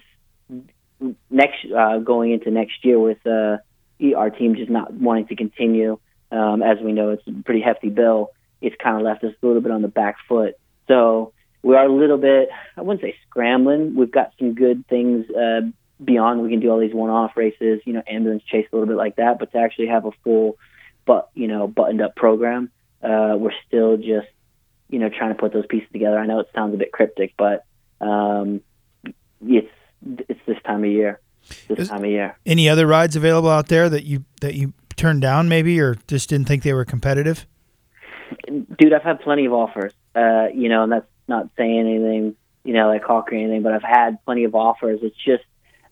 next 1.29 1.65
uh, 1.75 1.99
going 1.99 2.31
into 2.31 2.51
next 2.51 2.83
year 2.83 2.99
with 2.99 3.25
uh, 3.25 3.57
our 4.15 4.29
team 4.29 4.55
just 4.55 4.69
not 4.69 4.93
wanting 4.93 5.27
to 5.27 5.35
continue. 5.35 5.99
Um, 6.31 6.61
as 6.61 6.79
we 6.81 6.91
know, 6.91 7.11
it's 7.11 7.23
a 7.27 7.43
pretty 7.43 7.61
hefty 7.61 7.89
bill. 7.89 8.31
It's 8.61 8.75
kind 8.81 8.97
of 8.97 9.03
left 9.03 9.23
us 9.23 9.33
a 9.41 9.45
little 9.45 9.61
bit 9.61 9.71
on 9.71 9.81
the 9.81 9.87
back 9.87 10.17
foot. 10.27 10.55
So 10.87 11.33
we 11.63 11.75
are 11.75 11.85
a 11.85 11.91
little 11.91 12.17
bit, 12.17 12.49
I 12.77 12.81
wouldn't 12.81 13.01
say 13.01 13.15
scrambling. 13.27 13.95
We've 13.95 14.11
got 14.11 14.33
some 14.37 14.53
good 14.53 14.87
things 14.87 15.25
uh, 15.29 15.61
beyond. 16.03 16.41
We 16.41 16.49
can 16.49 16.59
do 16.59 16.69
all 16.69 16.79
these 16.79 16.93
one-off 16.93 17.37
races, 17.37 17.81
you 17.85 17.93
know, 17.93 18.03
ambulance 18.07 18.43
chase 18.43 18.67
a 18.71 18.75
little 18.75 18.87
bit 18.87 18.97
like 18.97 19.15
that. 19.15 19.39
But 19.39 19.51
to 19.53 19.57
actually 19.57 19.87
have 19.87 20.05
a 20.05 20.11
full, 20.23 20.57
but 21.05 21.29
you 21.33 21.47
know, 21.47 21.67
buttoned-up 21.67 22.15
program, 22.15 22.69
uh, 23.01 23.35
we're 23.37 23.53
still 23.67 23.97
just 23.97 24.27
you 24.89 24.99
know, 24.99 25.09
trying 25.09 25.29
to 25.29 25.35
put 25.35 25.53
those 25.53 25.65
pieces 25.65 25.87
together. 25.91 26.17
I 26.17 26.25
know 26.25 26.39
it 26.39 26.49
sounds 26.53 26.73
a 26.73 26.77
bit 26.77 26.91
cryptic, 26.91 27.33
but 27.37 27.65
um, 28.01 28.61
it's 29.45 29.71
it's 30.29 30.39
this 30.45 30.57
time 30.65 30.83
of 30.83 30.91
year. 30.91 31.19
This 31.67 31.79
Is 31.79 31.89
time 31.89 32.03
of 32.03 32.09
year. 32.09 32.37
Any 32.45 32.69
other 32.69 32.87
rides 32.87 33.15
available 33.15 33.49
out 33.49 33.67
there 33.67 33.89
that 33.89 34.03
you 34.03 34.25
that 34.41 34.55
you 34.55 34.73
turned 34.95 35.21
down, 35.21 35.47
maybe, 35.47 35.79
or 35.79 35.95
just 36.07 36.29
didn't 36.29 36.47
think 36.47 36.63
they 36.63 36.73
were 36.73 36.85
competitive? 36.85 37.45
Dude, 38.47 38.93
I've 38.93 39.03
had 39.03 39.21
plenty 39.21 39.45
of 39.45 39.53
offers. 39.53 39.93
Uh, 40.15 40.47
you 40.53 40.69
know, 40.69 40.83
and 40.83 40.91
that's 40.91 41.07
not 41.27 41.49
saying 41.57 41.79
anything, 41.79 42.35
you 42.63 42.73
know, 42.73 42.87
like 42.87 43.03
hawk 43.03 43.31
or 43.31 43.35
anything, 43.35 43.61
but 43.61 43.73
I've 43.73 43.83
had 43.83 44.23
plenty 44.25 44.45
of 44.45 44.55
offers. 44.55 44.99
It's 45.03 45.17
just 45.23 45.43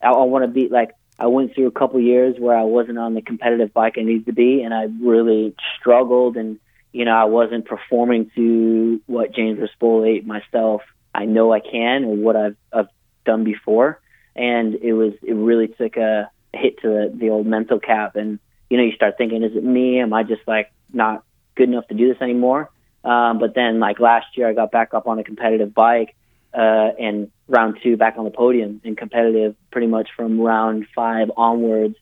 I, 0.01 0.09
I 0.09 0.23
want 0.23 0.43
to 0.43 0.47
be 0.47 0.69
like 0.69 0.91
I 1.19 1.27
went 1.27 1.53
through 1.53 1.67
a 1.67 1.71
couple 1.71 1.99
years 1.99 2.35
where 2.39 2.57
I 2.57 2.63
wasn't 2.63 2.97
on 2.97 3.13
the 3.13 3.21
competitive 3.21 3.73
bike 3.73 3.95
I 3.97 4.03
needed 4.03 4.25
to 4.27 4.33
be, 4.33 4.63
and 4.63 4.73
I 4.73 4.87
really 5.01 5.55
struggled 5.79 6.37
and 6.37 6.59
you 6.93 7.05
know, 7.05 7.11
I 7.11 7.25
wasn't 7.25 7.65
performing 7.65 8.31
to 8.35 9.01
what 9.07 9.33
James 9.33 9.59
Rispoli 9.59 10.25
myself 10.25 10.81
I 11.13 11.25
know 11.25 11.51
I 11.51 11.59
can 11.59 12.05
or 12.05 12.15
what 12.15 12.35
I've, 12.35 12.55
I've 12.71 12.87
done 13.25 13.43
before. 13.43 13.99
And 14.35 14.75
it 14.75 14.93
was, 14.93 15.13
it 15.21 15.33
really 15.33 15.67
took 15.67 15.97
a 15.97 16.31
hit 16.53 16.81
to 16.81 16.87
the, 16.87 17.13
the 17.15 17.29
old 17.29 17.45
mental 17.45 17.79
cap. 17.79 18.15
And, 18.15 18.39
you 18.69 18.77
know, 18.77 18.83
you 18.83 18.93
start 18.93 19.17
thinking, 19.17 19.43
is 19.43 19.55
it 19.55 19.63
me? 19.63 19.99
Am 19.99 20.13
I 20.13 20.23
just 20.23 20.41
like 20.47 20.71
not 20.91 21.23
good 21.55 21.69
enough 21.69 21.87
to 21.89 21.95
do 21.95 22.11
this 22.11 22.21
anymore? 22.21 22.71
Um, 23.03 23.37
but 23.37 23.53
then 23.53 23.79
like 23.79 23.99
last 23.99 24.37
year, 24.37 24.47
I 24.47 24.53
got 24.53 24.71
back 24.71 24.93
up 24.93 25.07
on 25.07 25.19
a 25.19 25.23
competitive 25.23 25.73
bike, 25.73 26.15
uh, 26.53 26.91
and 26.99 27.31
round 27.47 27.79
two 27.81 27.97
back 27.97 28.15
on 28.17 28.25
the 28.25 28.31
podium 28.31 28.79
and 28.83 28.95
competitive 28.95 29.55
pretty 29.71 29.87
much 29.87 30.09
from 30.15 30.39
round 30.39 30.85
five 30.95 31.31
onwards, 31.35 31.95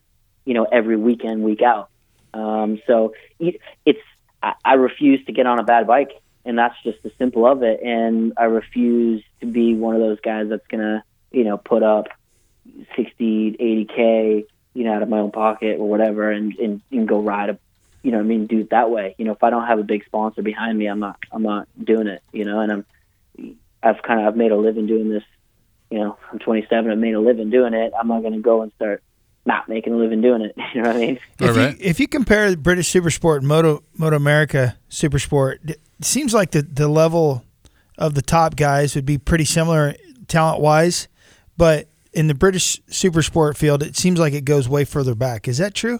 you 0.45 0.53
know, 0.53 0.65
every 0.65 0.97
weekend, 0.97 1.43
week 1.43 1.61
out. 1.61 1.89
Um, 2.33 2.81
so 2.85 3.13
it's, 3.39 3.99
I, 4.41 4.53
I 4.63 4.73
refuse 4.73 5.23
to 5.25 5.31
get 5.31 5.45
on 5.45 5.59
a 5.59 5.63
bad 5.63 5.87
bike, 5.87 6.11
and 6.45 6.57
that's 6.57 6.75
just 6.83 7.01
the 7.03 7.11
simple 7.17 7.45
of 7.45 7.63
it. 7.63 7.81
And 7.81 8.33
I 8.37 8.45
refuse 8.45 9.23
to 9.39 9.45
be 9.45 9.75
one 9.75 9.95
of 9.95 10.01
those 10.01 10.19
guys 10.19 10.49
that's 10.49 10.65
gonna, 10.67 11.03
you 11.31 11.43
know, 11.43 11.57
put 11.57 11.83
up 11.83 12.07
60, 12.95 13.57
80 13.59 13.85
k, 13.85 14.45
you 14.73 14.83
know, 14.83 14.93
out 14.93 15.03
of 15.03 15.09
my 15.09 15.19
own 15.19 15.31
pocket 15.31 15.79
or 15.79 15.87
whatever, 15.89 16.31
and 16.31 16.55
and, 16.57 16.81
and 16.91 17.07
go 17.07 17.21
ride 17.21 17.49
a, 17.49 17.59
you 18.03 18.11
know, 18.11 18.19
I 18.19 18.23
mean, 18.23 18.47
do 18.47 18.59
it 18.59 18.71
that 18.71 18.89
way. 18.89 19.15
You 19.17 19.25
know, 19.25 19.33
if 19.33 19.43
I 19.43 19.49
don't 19.49 19.67
have 19.67 19.79
a 19.79 19.83
big 19.83 20.05
sponsor 20.05 20.41
behind 20.41 20.77
me, 20.77 20.87
I'm 20.87 20.99
not, 20.99 21.19
I'm 21.31 21.43
not 21.43 21.67
doing 21.83 22.07
it. 22.07 22.23
You 22.31 22.45
know, 22.45 22.59
and 22.59 22.71
I'm, 22.71 22.85
I've 23.83 24.01
kind 24.01 24.21
of, 24.21 24.27
I've 24.27 24.37
made 24.37 24.51
a 24.51 24.57
living 24.57 24.87
doing 24.87 25.09
this. 25.09 25.23
You 25.89 25.99
know, 25.99 26.17
I'm 26.31 26.39
27. 26.39 26.89
I've 26.89 26.97
made 26.97 27.15
a 27.15 27.19
living 27.19 27.49
doing 27.49 27.73
it. 27.73 27.91
I'm 27.99 28.07
not 28.07 28.23
to 28.23 28.39
go 28.39 28.61
and 28.61 28.71
start 28.73 29.03
not 29.45 29.67
making 29.67 29.93
a 29.93 29.97
living 29.97 30.21
doing 30.21 30.41
it. 30.41 30.55
You 30.73 30.81
know 30.81 30.89
what 30.89 30.97
I 30.97 30.99
mean? 30.99 31.19
If, 31.39 31.55
you, 31.55 31.75
if 31.79 31.99
you 31.99 32.07
compare 32.07 32.55
British 32.55 32.91
Supersport 32.91 33.39
and 33.39 33.47
Moto 33.47 33.83
Moto 33.97 34.15
America 34.15 34.77
Supersport, 34.89 35.69
it 35.69 35.79
seems 36.01 36.33
like 36.33 36.51
the 36.51 36.61
the 36.61 36.87
level 36.87 37.43
of 37.97 38.13
the 38.13 38.21
top 38.21 38.55
guys 38.55 38.95
would 38.95 39.05
be 39.05 39.17
pretty 39.17 39.45
similar 39.45 39.95
talent 40.27 40.61
wise, 40.61 41.07
but 41.57 41.89
in 42.13 42.27
the 42.27 42.33
British 42.33 42.81
Supersport 42.83 43.57
field, 43.57 43.83
it 43.83 43.95
seems 43.95 44.19
like 44.19 44.33
it 44.33 44.45
goes 44.45 44.67
way 44.67 44.85
further 44.85 45.15
back. 45.15 45.47
Is 45.47 45.57
that 45.57 45.73
true? 45.73 45.99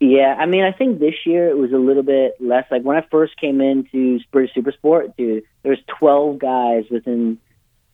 Yeah, 0.00 0.34
I 0.36 0.46
mean, 0.46 0.64
I 0.64 0.72
think 0.72 0.98
this 0.98 1.14
year 1.24 1.48
it 1.48 1.56
was 1.56 1.72
a 1.72 1.76
little 1.76 2.02
bit 2.02 2.34
less. 2.40 2.64
Like 2.72 2.82
when 2.82 2.96
I 2.96 3.06
first 3.08 3.36
came 3.40 3.60
into 3.60 4.18
British 4.32 4.54
Supersport, 4.54 5.14
dude, 5.16 5.44
there 5.62 5.70
was 5.70 5.78
12 6.00 6.40
guys 6.40 6.84
within 6.90 7.38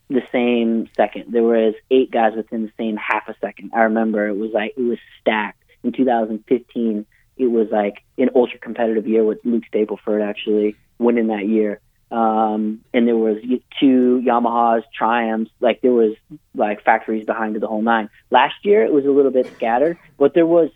the 0.09 0.21
same 0.31 0.89
second. 0.95 1.31
There 1.31 1.43
was 1.43 1.75
eight 1.91 2.11
guys 2.11 2.33
within 2.35 2.63
the 2.63 2.71
same 2.77 2.97
half 2.97 3.27
a 3.27 3.35
second. 3.39 3.71
I 3.73 3.81
remember 3.81 4.27
it 4.27 4.37
was 4.37 4.51
like 4.53 4.73
it 4.75 4.81
was 4.81 4.97
stacked. 5.21 5.63
In 5.83 5.91
2015, 5.91 7.05
it 7.37 7.47
was 7.47 7.67
like 7.71 8.03
an 8.17 8.29
ultra 8.35 8.59
competitive 8.59 9.07
year 9.07 9.23
with 9.23 9.39
Luke 9.45 9.63
Stapleford 9.73 10.21
actually 10.21 10.75
winning 10.97 11.27
that 11.27 11.47
year. 11.47 11.79
Um, 12.11 12.81
and 12.91 13.07
there 13.07 13.15
was 13.15 13.37
two 13.79 14.21
Yamahas, 14.25 14.81
Triumphs, 14.97 15.51
like 15.59 15.81
there 15.81 15.93
was 15.93 16.15
like 16.55 16.83
factories 16.83 17.25
behind 17.25 17.55
the 17.55 17.67
whole 17.67 17.83
nine. 17.83 18.09
Last 18.31 18.55
year 18.63 18.83
it 18.83 18.91
was 18.91 19.05
a 19.05 19.11
little 19.11 19.31
bit 19.31 19.51
scattered, 19.55 19.97
but 20.17 20.33
there 20.33 20.47
was 20.47 20.69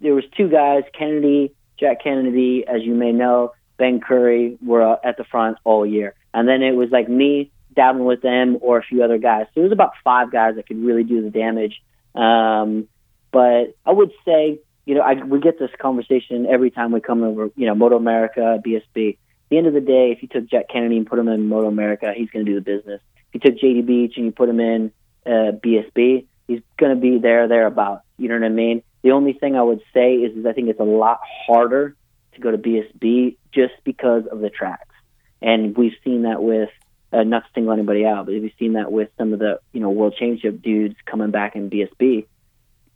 there 0.00 0.14
was 0.14 0.24
two 0.36 0.48
guys, 0.48 0.82
Kennedy, 0.98 1.54
Jack 1.78 2.02
Kennedy, 2.02 2.64
as 2.66 2.82
you 2.82 2.94
may 2.94 3.12
know, 3.12 3.52
Ben 3.76 4.00
Currie 4.00 4.58
were 4.64 4.98
at 5.04 5.16
the 5.16 5.24
front 5.24 5.58
all 5.64 5.86
year, 5.86 6.14
and 6.34 6.48
then 6.48 6.62
it 6.62 6.72
was 6.72 6.90
like 6.90 7.08
me, 7.08 7.52
dabbling 7.74 8.04
with 8.04 8.22
them 8.22 8.58
or 8.60 8.78
a 8.78 8.82
few 8.82 9.02
other 9.02 9.18
guys. 9.18 9.46
So 9.54 9.60
it 9.60 9.64
was 9.64 9.72
about 9.72 9.92
five 10.02 10.32
guys 10.32 10.56
that 10.56 10.66
could 10.66 10.82
really 10.82 11.04
do 11.04 11.22
the 11.22 11.30
damage. 11.30 11.82
Um, 12.14 12.88
but 13.32 13.76
I 13.86 13.92
would 13.92 14.12
say, 14.24 14.60
you 14.86 14.94
know, 14.94 15.02
I, 15.02 15.14
we 15.14 15.40
get 15.40 15.58
this 15.58 15.70
conversation 15.80 16.46
every 16.46 16.70
time 16.70 16.92
we 16.92 17.00
come 17.00 17.22
over, 17.22 17.50
you 17.56 17.66
know, 17.66 17.74
Moto 17.74 17.96
America, 17.96 18.60
BSB. 18.64 19.10
At 19.10 19.16
the 19.50 19.58
end 19.58 19.66
of 19.66 19.74
the 19.74 19.80
day, 19.80 20.12
if 20.12 20.22
you 20.22 20.28
took 20.28 20.48
Jack 20.48 20.68
Kennedy 20.68 20.96
and 20.96 21.06
put 21.06 21.18
him 21.18 21.28
in 21.28 21.48
Moto 21.48 21.68
America, 21.68 22.12
he's 22.16 22.30
going 22.30 22.44
to 22.44 22.50
do 22.50 22.54
the 22.56 22.60
business. 22.60 23.00
If 23.32 23.34
you 23.34 23.50
took 23.50 23.60
JD 23.60 23.86
Beach 23.86 24.14
and 24.16 24.26
you 24.26 24.32
put 24.32 24.48
him 24.48 24.60
in 24.60 24.92
uh, 25.26 25.52
BSB, 25.64 26.26
he's 26.48 26.60
going 26.78 26.94
to 26.94 27.00
be 27.00 27.18
there, 27.18 27.46
thereabouts. 27.46 28.04
You 28.16 28.28
know 28.28 28.34
what 28.34 28.44
I 28.44 28.48
mean? 28.48 28.82
The 29.02 29.12
only 29.12 29.32
thing 29.32 29.56
I 29.56 29.62
would 29.62 29.80
say 29.94 30.14
is, 30.14 30.36
is 30.36 30.46
I 30.46 30.52
think 30.52 30.68
it's 30.68 30.80
a 30.80 30.84
lot 30.84 31.20
harder 31.46 31.96
to 32.34 32.40
go 32.40 32.50
to 32.50 32.58
BSB 32.58 33.36
just 33.52 33.74
because 33.84 34.26
of 34.26 34.40
the 34.40 34.50
tracks. 34.50 34.94
And 35.42 35.76
we've 35.76 35.94
seen 36.04 36.22
that 36.22 36.42
with 36.42 36.70
uh, 37.12 37.22
not 37.22 37.44
to 37.44 37.50
single 37.54 37.72
anybody 37.72 38.04
out, 38.04 38.26
but 38.26 38.34
have 38.34 38.42
you 38.42 38.52
seen 38.58 38.74
that 38.74 38.92
with 38.92 39.08
some 39.18 39.32
of 39.32 39.38
the 39.38 39.60
you 39.72 39.80
know 39.80 39.90
world 39.90 40.14
championship 40.18 40.62
dudes 40.62 40.96
coming 41.06 41.30
back 41.30 41.56
in 41.56 41.70
BSB? 41.70 42.26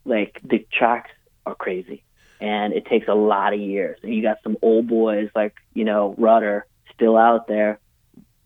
Like 0.04 0.40
the 0.44 0.66
tracks 0.72 1.10
are 1.46 1.54
crazy, 1.54 2.04
and 2.40 2.72
it 2.72 2.86
takes 2.86 3.08
a 3.08 3.14
lot 3.14 3.52
of 3.54 3.60
years. 3.60 3.98
And 4.02 4.14
you 4.14 4.22
got 4.22 4.38
some 4.42 4.56
old 4.62 4.88
boys 4.88 5.30
like 5.34 5.54
you 5.72 5.84
know 5.84 6.14
Rutter 6.18 6.66
still 6.94 7.16
out 7.16 7.48
there, 7.48 7.80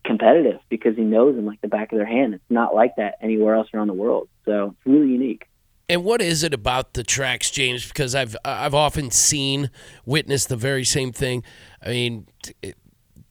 competitive 0.03 0.59
because 0.69 0.95
he 0.95 1.03
knows 1.03 1.35
them 1.35 1.45
like 1.45 1.61
the 1.61 1.67
back 1.67 1.91
of 1.91 1.97
their 1.97 2.07
hand. 2.07 2.33
It's 2.33 2.43
not 2.49 2.73
like 2.73 2.95
that 2.95 3.15
anywhere 3.21 3.55
else 3.55 3.67
around 3.73 3.87
the 3.87 3.93
world. 3.93 4.27
So 4.45 4.75
it's 4.75 4.85
really 4.85 5.09
unique. 5.09 5.45
And 5.87 6.03
what 6.03 6.21
is 6.21 6.43
it 6.43 6.53
about 6.53 6.93
the 6.93 7.03
tracks, 7.03 7.49
James? 7.49 7.87
Because 7.87 8.13
I've 8.13 8.35
I've 8.45 8.75
often 8.75 9.09
seen, 9.09 9.71
witnessed 10.05 10.49
the 10.49 10.55
very 10.55 10.85
same 10.85 11.11
thing. 11.11 11.43
I 11.81 11.89
mean, 11.89 12.27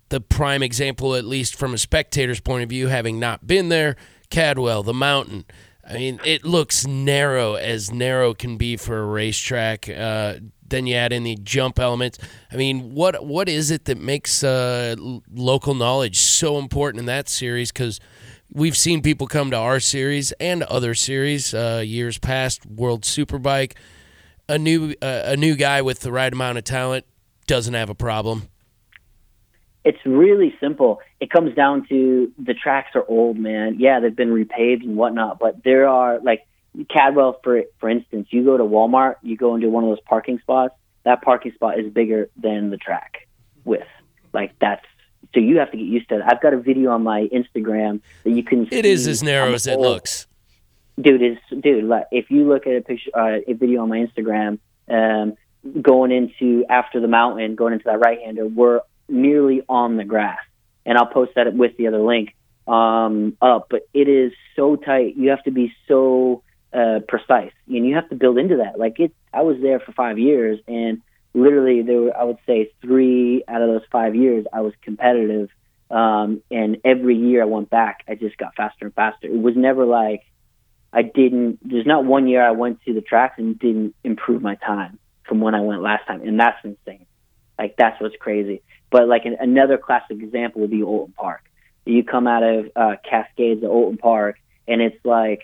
the 0.09 0.21
prime 0.21 0.62
example, 0.62 1.15
at 1.15 1.25
least 1.25 1.55
from 1.55 1.75
a 1.75 1.79
spectator's 1.79 2.41
point 2.41 2.62
of 2.62 2.69
view, 2.69 2.88
having 2.88 3.19
not 3.19 3.47
been 3.47 3.69
there, 3.69 3.97
Cadwell, 4.31 4.83
the 4.83 4.95
mountain. 4.95 5.45
I 5.88 5.95
mean, 5.95 6.21
it 6.25 6.45
looks 6.45 6.87
narrow 6.87 7.55
as 7.55 7.91
narrow 7.91 8.35
can 8.35 8.57
be 8.59 8.77
for 8.77 8.99
a 8.99 9.07
racetrack. 9.07 9.88
Uh, 9.88 10.35
then 10.67 10.87
you 10.87 10.95
add 10.95 11.15
in 11.15 11.25
the 11.25 11.37
jump 11.37 11.79
elements. 11.79 12.19
I 12.53 12.57
mean, 12.57 12.95
what 12.95 13.25
what 13.25 13.49
is 13.49 13.71
it 13.71 13.87
that 13.87 13.99
makes 13.99 14.45
uh, 14.45 14.97
local 15.33 15.75
knowledge 15.75 16.19
so 16.19 16.59
important 16.59 17.00
in 17.00 17.07
that 17.07 17.29
series? 17.29 17.73
Because 17.73 18.00
we've 18.53 18.77
seen 18.77 19.00
people 19.00 19.27
come 19.27 19.50
to 19.50 19.57
our 19.57 19.81
series 19.81 20.33
and 20.33 20.62
other 20.65 20.95
series 20.95 21.55
uh, 21.55 21.83
years 21.85 22.19
past, 22.19 22.67
World 22.67 23.03
Superbike. 23.03 23.73
A 24.47 24.59
new 24.59 24.95
uh, 25.00 25.23
a 25.25 25.37
new 25.37 25.57
guy 25.57 25.81
with 25.81 26.00
the 26.00 26.12
right 26.12 26.33
amount 26.33 26.59
of 26.59 26.65
talent 26.65 27.07
doesn't 27.47 27.75
have 27.75 27.88
a 27.88 27.95
problem. 27.95 28.49
It's 29.85 29.99
really 30.05 30.55
simple. 30.61 31.01
It 31.21 31.31
comes 31.31 31.55
down 31.55 31.87
to 31.89 32.33
the 32.39 32.55
tracks 32.55 32.91
are 32.95 33.05
old, 33.09 33.39
man. 33.39 33.77
Yeah, 33.79 34.01
they've 34.01 34.15
been 34.15 34.31
repaved 34.33 34.83
and 34.83 34.97
whatnot, 34.97 35.39
but 35.39 35.63
there 35.65 35.89
are 35.89 36.19
like 36.21 36.47
Cadwell, 36.91 37.41
for 37.43 37.63
for 37.79 37.89
instance. 37.89 38.29
You 38.31 38.45
go 38.45 38.57
to 38.57 38.65
Walmart, 38.65 39.17
you 39.23 39.37
go 39.37 39.55
into 39.55 39.69
one 39.71 39.85
of 39.85 39.91
those 39.91 40.01
parking 40.05 40.39
spots. 40.41 40.75
That 41.05 41.23
parking 41.23 41.53
spot 41.53 41.79
is 41.79 41.91
bigger 41.93 42.29
than 42.37 42.71
the 42.71 42.77
track 42.77 43.29
width. 43.65 43.87
Like 44.33 44.59
that's 44.59 44.85
so 45.35 45.41
you 45.41 45.59
have 45.59 45.71
to 45.71 45.77
get 45.77 45.87
used 45.87 46.09
to 46.11 46.17
it. 46.17 46.23
I've 46.27 46.41
got 46.43 46.53
a 46.55 46.59
video 46.59 46.91
on 46.91 47.03
my 47.03 47.29
Instagram 47.33 48.01
that 48.25 48.31
you 48.31 48.43
can. 48.43 48.69
It 48.71 48.85
is 48.85 49.07
as 49.07 49.23
narrow 49.23 49.53
as 49.53 49.67
it 49.67 49.79
looks. 49.79 50.27
dude 51.01 51.23
is 51.23 51.39
dude 51.61 51.85
like 51.85 52.07
if 52.11 52.31
you 52.31 52.49
look 52.49 52.67
at 52.67 52.75
a 52.75 52.81
picture 52.81 53.11
uh, 53.15 53.39
a 53.47 53.53
video 53.53 53.83
on 53.83 53.89
my 53.89 53.99
instagram 53.99 54.59
um 54.91 55.35
going 55.81 56.11
into 56.11 56.65
after 56.69 57.01
the 57.01 57.07
mountain 57.07 57.55
going 57.55 57.73
into 57.73 57.85
that 57.85 58.01
right 58.01 58.19
hander 58.21 58.47
we're 58.47 58.81
nearly 59.09 59.62
on 59.69 59.97
the 59.97 60.05
grass. 60.05 60.38
And 60.87 60.97
i'll 60.97 61.07
post 61.07 61.33
that 61.37 61.53
with 61.55 61.77
the 61.77 61.88
other 61.88 62.00
link 62.00 62.35
um 62.67 63.37
up. 63.41 63.69
But 63.71 63.83
it 63.95 64.09
is 64.09 64.33
so 64.57 64.77
tight. 64.77 65.17
You 65.17 65.31
have 65.31 65.43
to 65.45 65.50
be 65.50 65.73
so 65.87 66.43
uh 66.73 67.00
precise. 67.07 67.53
And 67.67 67.87
you 67.87 67.95
have 67.95 68.09
to 68.11 68.17
build 68.17 68.38
into 68.38 68.57
that. 68.59 68.79
Like 68.79 68.99
it 69.00 69.12
i 69.33 69.43
was 69.43 69.57
there 69.61 69.81
for 69.81 69.93
five 69.93 70.19
years 70.19 70.59
and 70.67 71.03
literally 71.35 71.83
there 71.83 72.00
were 72.00 72.17
i 72.17 72.25
would 72.25 72.38
say 72.47 72.71
three 72.81 73.45
out 73.47 73.62
of 73.62 73.69
those 73.69 73.87
five 73.93 74.15
years 74.15 74.47
i 74.53 74.61
was 74.61 74.73
competitive. 74.83 75.50
Um 75.91 76.43
and 76.50 76.79
every 76.85 77.17
year 77.17 77.43
i 77.43 77.47
went 77.47 77.71
back 77.71 78.05
i 78.09 78.15
just 78.15 78.37
got 78.37 78.55
faster 78.55 78.85
and 78.87 78.95
faster. 78.95 79.27
It 79.27 79.41
was 79.41 79.57
never 79.57 79.85
like 79.85 80.23
I 80.93 81.03
didn't. 81.03 81.59
There's 81.62 81.87
not 81.87 82.05
one 82.05 82.29
year 82.29 82.47
I 82.47 82.53
went 82.53 82.83
to 82.87 82.95
the 82.95 83.00
tracks 83.00 83.35
and 83.38 83.59
didn't 83.59 83.95
improve 84.05 84.43
my 84.43 84.55
time 84.55 84.99
from 85.25 85.41
when 85.41 85.55
I 85.55 85.61
went 85.61 85.83
last 85.83 86.07
time, 86.07 86.23
and 86.23 86.41
that's 86.41 86.59
insane. 86.65 87.07
Like 87.59 87.77
that's 87.77 88.00
what's 88.00 88.17
crazy. 88.17 88.62
But 88.90 89.09
like 89.09 89.25
an, 89.25 89.37
another 89.40 89.78
classic 89.78 90.21
example 90.21 90.62
would 90.62 90.71
be 90.71 90.83
Oulton 90.83 91.14
Park. 91.14 91.42
You 91.85 92.04
come 92.04 92.26
out 92.26 92.42
of 92.42 92.71
uh, 92.76 92.97
Cascades 93.09 93.62
at 93.62 93.71
Oulton 93.71 93.99
Park, 93.99 94.37
and 94.66 94.80
it's 94.80 95.04
like 95.04 95.42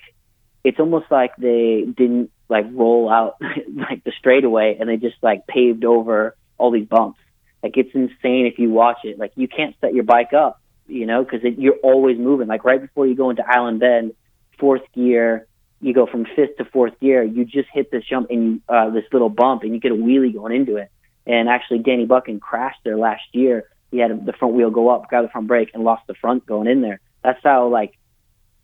it's 0.63 0.79
almost 0.81 1.07
like 1.11 1.37
they 1.37 1.85
didn't 1.87 2.31
like 2.49 2.67
roll 2.73 3.11
out 3.11 3.37
like 3.75 4.05
the 4.05 4.13
straightaway, 4.19 4.77
and 4.79 4.89
they 4.89 4.97
just 4.97 5.17
like 5.23 5.47
paved 5.47 5.85
over 5.85 6.37
all 6.59 6.71
these 6.71 6.87
bumps. 6.87 7.19
Like 7.63 7.77
it's 7.77 7.95
insane 7.95 8.47
if 8.47 8.59
you 8.59 8.71
watch 8.71 8.99
it. 9.05 9.19
Like 9.19 9.33
you 9.37 9.49
can't 9.49 9.75
set 9.81 9.95
your 9.95 10.05
bike 10.05 10.33
up, 10.33 10.61
you 10.87 11.07
know, 11.07 11.25
because 11.25 11.41
you're 11.43 11.79
always 11.83 12.19
moving. 12.19 12.47
Like 12.47 12.65
right 12.65 12.81
before 12.81 13.07
you 13.07 13.15
go 13.15 13.31
into 13.31 13.43
Island 13.47 13.81
Bend, 13.81 14.15
fourth 14.59 14.83
gear, 14.95 15.47
you 15.81 15.93
go 15.93 16.07
from 16.07 16.27
fifth 16.37 16.57
to 16.59 16.65
fourth 16.65 16.99
gear, 17.01 17.23
you 17.23 17.45
just 17.45 17.69
hit 17.73 17.91
this 17.91 18.05
jump 18.05 18.29
and 18.31 18.45
you, 18.45 18.63
uh, 18.69 18.91
this 18.91 19.05
little 19.13 19.29
bump, 19.29 19.63
and 19.63 19.73
you 19.73 19.81
get 19.81 19.93
a 19.93 19.95
wheelie 19.95 20.33
going 20.33 20.55
into 20.55 20.77
it. 20.77 20.91
And 21.27 21.49
actually, 21.49 21.79
Danny 21.79 22.07
Buchan 22.07 22.41
crashed 22.41 22.81
there 22.85 22.99
last 22.99 23.23
year. 23.33 23.69
He 23.91 23.99
had 23.99 24.27
the 24.27 24.33
front 24.33 24.55
wheel 24.55 24.71
go 24.71 24.91
up, 24.91 25.09
grabbed 25.09 25.29
the 25.29 25.33
front 25.33 25.47
brake, 25.47 25.71
and 25.73 25.85
lost 25.85 26.07
the 26.07 26.15
front 26.15 26.45
going 26.47 26.69
in 26.69 26.83
there. 26.83 27.01
That's 27.23 27.41
how 27.43 27.69
like 27.69 27.97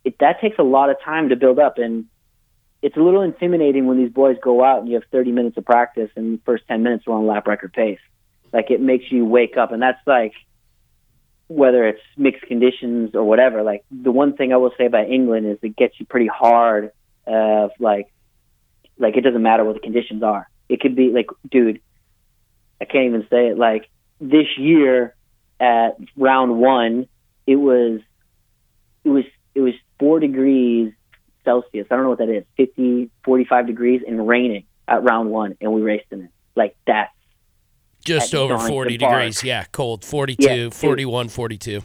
it. 0.03 0.15
That 0.19 0.41
takes 0.41 0.59
a 0.59 0.63
lot 0.63 0.89
of 0.89 0.97
time 1.03 1.29
to 1.29 1.35
build 1.35 1.57
up, 1.57 1.77
and 1.77 2.05
it's 2.81 2.97
a 2.97 2.99
little 2.99 3.21
intimidating 3.21 3.87
when 3.87 3.97
these 3.97 4.11
boys 4.11 4.37
go 4.41 4.63
out 4.63 4.79
and 4.79 4.87
you 4.87 4.95
have 4.95 5.03
30 5.11 5.31
minutes 5.31 5.57
of 5.57 5.65
practice, 5.65 6.09
and 6.15 6.37
the 6.37 6.41
first 6.43 6.63
10 6.67 6.83
minutes 6.83 7.05
are 7.07 7.13
on 7.13 7.27
lap 7.27 7.47
record 7.47 7.73
pace. 7.73 7.99
Like 8.53 8.69
it 8.69 8.81
makes 8.81 9.11
you 9.11 9.25
wake 9.25 9.57
up, 9.57 9.71
and 9.71 9.81
that's 9.81 10.05
like 10.05 10.33
whether 11.47 11.85
it's 11.85 12.01
mixed 12.15 12.43
conditions 12.43 13.13
or 13.13 13.23
whatever. 13.23 13.63
Like 13.63 13.83
the 13.91 14.11
one 14.11 14.35
thing 14.35 14.53
I 14.53 14.57
will 14.57 14.73
say 14.77 14.85
about 14.85 15.09
England 15.09 15.47
is 15.47 15.57
it 15.61 15.75
gets 15.75 15.99
you 15.99 16.05
pretty 16.05 16.27
hard. 16.27 16.91
Uh, 17.27 17.69
like, 17.79 18.11
like 18.97 19.17
it 19.17 19.21
doesn't 19.21 19.41
matter 19.41 19.63
what 19.63 19.75
the 19.75 19.81
conditions 19.81 20.23
are. 20.23 20.49
It 20.69 20.79
could 20.79 20.95
be 20.95 21.09
like, 21.09 21.27
dude, 21.49 21.81
I 22.81 22.85
can't 22.85 23.05
even 23.05 23.27
say 23.29 23.47
it. 23.49 23.57
Like 23.57 23.87
this 24.19 24.47
year 24.57 25.15
at 25.59 25.97
round 26.17 26.57
one, 26.59 27.07
it 27.45 27.55
was, 27.55 28.01
it 29.03 29.09
was, 29.09 29.23
it 29.55 29.61
was 29.61 29.73
four 29.99 30.19
degrees 30.19 30.93
Celsius. 31.45 31.87
I 31.89 31.95
don't 31.95 32.03
know 32.03 32.09
what 32.09 32.19
that 32.19 32.29
is. 32.29 32.43
50, 32.57 33.09
45 33.23 33.67
degrees 33.67 34.01
and 34.07 34.27
raining 34.27 34.65
at 34.87 35.03
round 35.03 35.29
one, 35.31 35.55
and 35.61 35.71
we 35.73 35.81
raced 35.81 36.05
in 36.11 36.23
it. 36.23 36.29
Like 36.55 36.75
that's 36.85 37.11
Just 38.03 38.35
over 38.35 38.53
Donington 38.53 38.69
40 38.73 38.97
Park. 38.97 39.11
degrees. 39.19 39.43
Yeah, 39.43 39.63
cold. 39.71 40.03
42, 40.03 40.43
Yeah, 40.47 40.55
dude. 40.55 40.73
41, 40.73 41.29
42. 41.29 41.81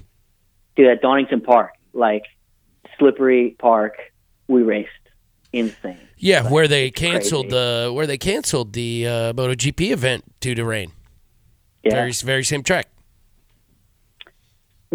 dude 0.77 0.87
at 0.89 1.01
Donington 1.03 1.41
Park, 1.41 1.71
like 1.93 2.23
slippery 2.99 3.57
park, 3.59 3.95
we 4.49 4.63
raced. 4.63 4.91
Insane. 5.53 5.99
Yeah, 6.19 6.51
where 6.51 6.67
they 6.69 6.91
canceled 6.91 7.51
the 7.51 7.91
where 7.95 8.07
they 8.07 8.19
canceled 8.19 8.73
the 8.73 9.07
uh, 9.07 9.33
MotoGP 9.35 9.91
event 9.91 10.25
due 10.41 10.55
to 10.55 10.65
rain. 10.65 10.93
Yeah, 11.83 11.93
Very 11.95 12.13
very 12.13 12.45
same 12.45 12.63
track. 12.63 12.89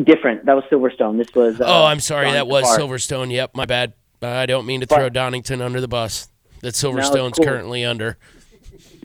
different. 0.01 0.45
That 0.45 0.55
was 0.55 0.63
Silverstone. 0.71 1.17
This 1.17 1.33
was. 1.33 1.59
Uh, 1.59 1.65
oh, 1.67 1.85
I'm 1.85 1.99
sorry. 1.99 2.31
That 2.31 2.47
was 2.47 2.63
Park. 2.63 2.79
Silverstone. 2.79 3.31
Yep, 3.31 3.55
my 3.55 3.65
bad. 3.65 3.93
I 4.21 4.45
don't 4.45 4.65
mean 4.65 4.81
to 4.81 4.87
But- 4.87 4.95
throw 4.95 5.09
Donington 5.09 5.61
under 5.61 5.81
the 5.81 5.87
bus. 5.87 6.27
That 6.61 6.75
Silverstone's 6.75 7.37
cool. 7.37 7.45
currently 7.45 7.83
under. 7.83 8.17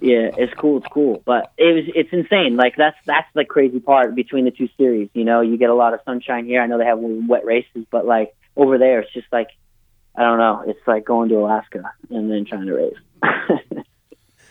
Yeah, 0.02 0.30
it's 0.36 0.52
cool. 0.54 0.76
It's 0.78 0.86
cool, 0.88 1.22
but 1.24 1.52
it 1.56 1.74
was 1.74 1.84
it's 1.94 2.12
insane. 2.12 2.56
Like 2.56 2.76
that's 2.76 2.96
that's 3.06 3.28
the 3.34 3.46
crazy 3.46 3.80
part 3.80 4.14
between 4.14 4.44
the 4.44 4.50
two 4.50 4.68
series. 4.76 5.08
You 5.14 5.24
know, 5.24 5.40
you 5.40 5.56
get 5.56 5.70
a 5.70 5.74
lot 5.74 5.94
of 5.94 6.00
sunshine 6.04 6.44
here. 6.44 6.60
I 6.60 6.66
know 6.66 6.76
they 6.76 6.84
have 6.84 6.98
wet 6.98 7.46
races, 7.46 7.86
but 7.90 8.04
like 8.04 8.36
over 8.56 8.76
there, 8.76 9.00
it's 9.00 9.12
just 9.14 9.26
like 9.32 9.48
I 10.16 10.22
don't 10.22 10.38
know. 10.38 10.64
It's 10.66 10.86
like 10.86 11.04
going 11.04 11.28
to 11.28 11.36
Alaska 11.36 11.92
and 12.10 12.30
then 12.30 12.44
trying 12.44 12.66
to 12.66 12.74
race. 12.74 13.82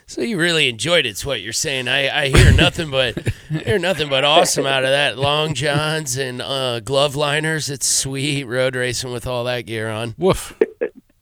So 0.07 0.21
you 0.21 0.39
really 0.39 0.69
enjoyed 0.69 1.07
it, 1.07 1.09
is 1.09 1.25
what 1.25 1.41
you're 1.41 1.51
saying. 1.51 1.87
I, 1.87 2.25
I 2.25 2.27
hear 2.27 2.53
nothing 2.53 2.91
but 2.91 3.17
hear 3.49 3.79
nothing 3.79 4.07
but 4.07 4.23
awesome 4.23 4.67
out 4.67 4.83
of 4.83 4.91
that. 4.91 5.17
Long 5.17 5.55
johns 5.55 6.15
and 6.15 6.43
uh, 6.43 6.79
glove 6.81 7.15
liners. 7.15 7.71
It's 7.71 7.87
sweet 7.87 8.43
road 8.43 8.75
racing 8.75 9.11
with 9.11 9.25
all 9.25 9.45
that 9.45 9.61
gear 9.61 9.89
on. 9.89 10.13
Woof. 10.19 10.55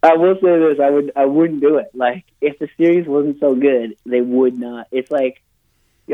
I 0.04 0.18
will 0.18 0.36
say 0.36 0.60
this: 0.60 0.82
I 0.82 0.90
would, 0.90 1.14
I 1.16 1.26
wouldn't 1.26 1.62
do 1.62 1.78
it. 1.78 1.92
Like, 1.94 2.26
if 2.42 2.60
the 2.60 2.68
series 2.76 3.08
wasn't 3.08 3.40
so 3.40 3.56
good, 3.56 3.96
they 4.06 4.20
would 4.20 4.60
not. 4.60 4.88
It's 4.92 5.10
like, 5.10 5.42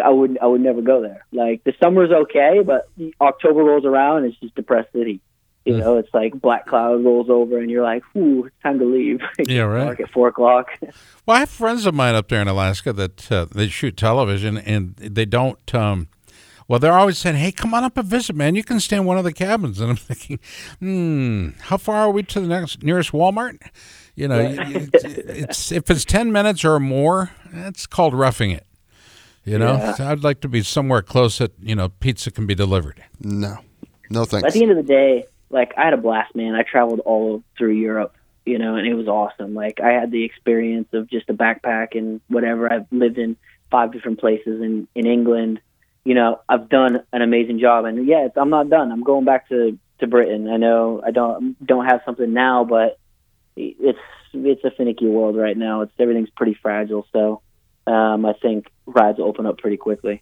I 0.01 0.09
would, 0.09 0.37
I 0.39 0.45
would 0.45 0.61
never 0.61 0.83
go 0.83 1.01
there. 1.01 1.25
Like, 1.31 1.63
the 1.63 1.73
summer's 1.81 2.11
okay, 2.11 2.61
but 2.63 2.87
October 3.19 3.63
rolls 3.63 3.85
around, 3.85 4.17
and 4.17 4.27
it's 4.27 4.39
just 4.39 4.53
depressed 4.53 4.91
city. 4.93 5.21
You 5.65 5.77
know, 5.77 5.97
it's 5.97 6.11
like 6.13 6.33
black 6.33 6.65
cloud 6.65 7.03
rolls 7.03 7.29
over, 7.29 7.59
and 7.59 7.69
you're 7.69 7.83
like, 7.83 8.01
"Ooh, 8.15 8.45
it's 8.45 8.55
time 8.63 8.79
to 8.79 8.85
leave." 8.85 9.19
Yeah, 9.47 9.61
right. 9.63 9.85
Dark 9.85 9.99
at 9.99 10.09
four 10.11 10.27
o'clock. 10.29 10.67
Well, 11.25 11.37
I 11.37 11.41
have 11.41 11.49
friends 11.49 11.85
of 11.85 11.93
mine 11.93 12.15
up 12.15 12.27
there 12.29 12.41
in 12.41 12.47
Alaska 12.47 12.91
that 12.93 13.31
uh, 13.31 13.45
they 13.53 13.67
shoot 13.67 13.95
television 13.95 14.57
and 14.57 14.95
they 14.95 15.25
don't. 15.25 15.75
Um, 15.75 16.07
well, 16.67 16.79
they're 16.79 16.97
always 16.97 17.19
saying, 17.19 17.35
"Hey, 17.35 17.51
come 17.51 17.73
on 17.75 17.83
up 17.83 17.97
and 17.97 18.07
visit, 18.07 18.35
man. 18.35 18.55
You 18.55 18.63
can 18.63 18.79
stay 18.79 18.95
in 18.97 19.05
one 19.05 19.17
of 19.19 19.23
the 19.23 19.33
cabins." 19.33 19.79
And 19.79 19.91
I'm 19.91 19.95
thinking, 20.09 20.39
"Hmm, 20.79 21.49
how 21.59 21.77
far 21.77 21.97
are 21.97 22.11
we 22.11 22.23
to 22.23 22.39
the 22.39 22.47
next 22.47 22.81
nearest 22.81 23.11
Walmart?" 23.11 23.59
You 24.15 24.27
know, 24.27 24.39
you- 24.39 24.89
it's, 24.93 25.03
it's 25.03 25.71
if 25.71 25.91
it's 25.91 26.03
ten 26.05 26.31
minutes 26.31 26.65
or 26.65 26.79
more, 26.79 27.31
it's 27.53 27.85
called 27.85 28.13
roughing 28.15 28.49
it. 28.51 28.65
You 29.45 29.59
know, 29.59 29.73
Yeah. 29.73 29.93
So 29.95 30.07
I'd 30.07 30.23
like 30.23 30.41
to 30.41 30.47
be 30.47 30.63
somewhere 30.63 31.01
close 31.03 31.37
that 31.37 31.51
you 31.61 31.75
know 31.75 31.89
pizza 31.89 32.31
can 32.31 32.47
be 32.47 32.55
delivered. 32.55 33.03
No, 33.19 33.57
no 34.09 34.25
thanks. 34.25 34.47
At 34.47 34.53
the 34.53 34.63
end 34.63 34.71
of 34.71 34.77
the 34.77 34.83
day, 34.83 35.25
like 35.49 35.73
I 35.77 35.85
had 35.85 35.93
a 35.93 35.97
blast, 35.97 36.35
man. 36.35 36.55
I 36.55 36.63
traveled 36.63 36.99
all 37.01 37.43
through 37.57 37.73
Europe, 37.73 38.15
you 38.45 38.57
know, 38.57 38.75
and 38.75 38.87
it 38.87 38.93
was 38.93 39.07
awesome. 39.07 39.53
Like 39.53 39.79
I 39.79 39.91
had 39.91 40.11
the 40.11 40.23
experience 40.23 40.89
of 40.93 41.09
just 41.09 41.29
a 41.29 41.33
backpack 41.33 41.97
and 41.97 42.21
whatever. 42.27 42.71
I've 42.71 42.85
lived 42.91 43.17
in 43.17 43.35
five 43.71 43.91
different 43.91 44.19
places 44.19 44.61
in 44.61 44.87
in 44.95 45.05
England. 45.05 45.61
You 46.05 46.15
know, 46.15 46.39
I've 46.47 46.69
done 46.69 47.03
an 47.11 47.21
amazing 47.21 47.59
job, 47.59 47.85
and 47.85 48.07
yeah, 48.07 48.29
I'm 48.35 48.49
not 48.49 48.69
done. 48.69 48.91
I'm 48.91 49.03
going 49.03 49.25
back 49.25 49.49
to 49.49 49.77
to 49.99 50.07
Britain. 50.07 50.49
I 50.49 50.57
know 50.57 51.01
I 51.05 51.11
don't 51.11 51.63
don't 51.65 51.85
have 51.85 52.01
something 52.05 52.33
now, 52.33 52.63
but 52.63 52.99
it's 53.55 53.99
it's 54.33 54.63
a 54.63 54.71
finicky 54.71 55.07
world 55.07 55.35
right 55.35 55.57
now. 55.57 55.81
It's 55.81 55.91
everything's 55.99 56.29
pretty 56.29 56.57
fragile. 56.61 57.05
So 57.11 57.41
um, 57.87 58.25
I 58.25 58.33
think 58.33 58.67
rides 58.85 59.17
will 59.17 59.25
open 59.25 59.45
up 59.45 59.57
pretty 59.57 59.77
quickly. 59.77 60.21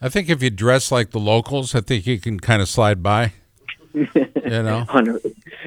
I 0.00 0.08
think 0.08 0.28
if 0.28 0.42
you 0.42 0.50
dress 0.50 0.92
like 0.92 1.10
the 1.10 1.18
locals, 1.18 1.74
I 1.74 1.80
think 1.80 2.06
you 2.06 2.20
can 2.20 2.38
kind 2.38 2.62
of 2.62 2.68
slide 2.68 3.02
by. 3.02 3.32
You 3.98 4.50
know, 4.62 4.84
Hundred- 4.88 5.22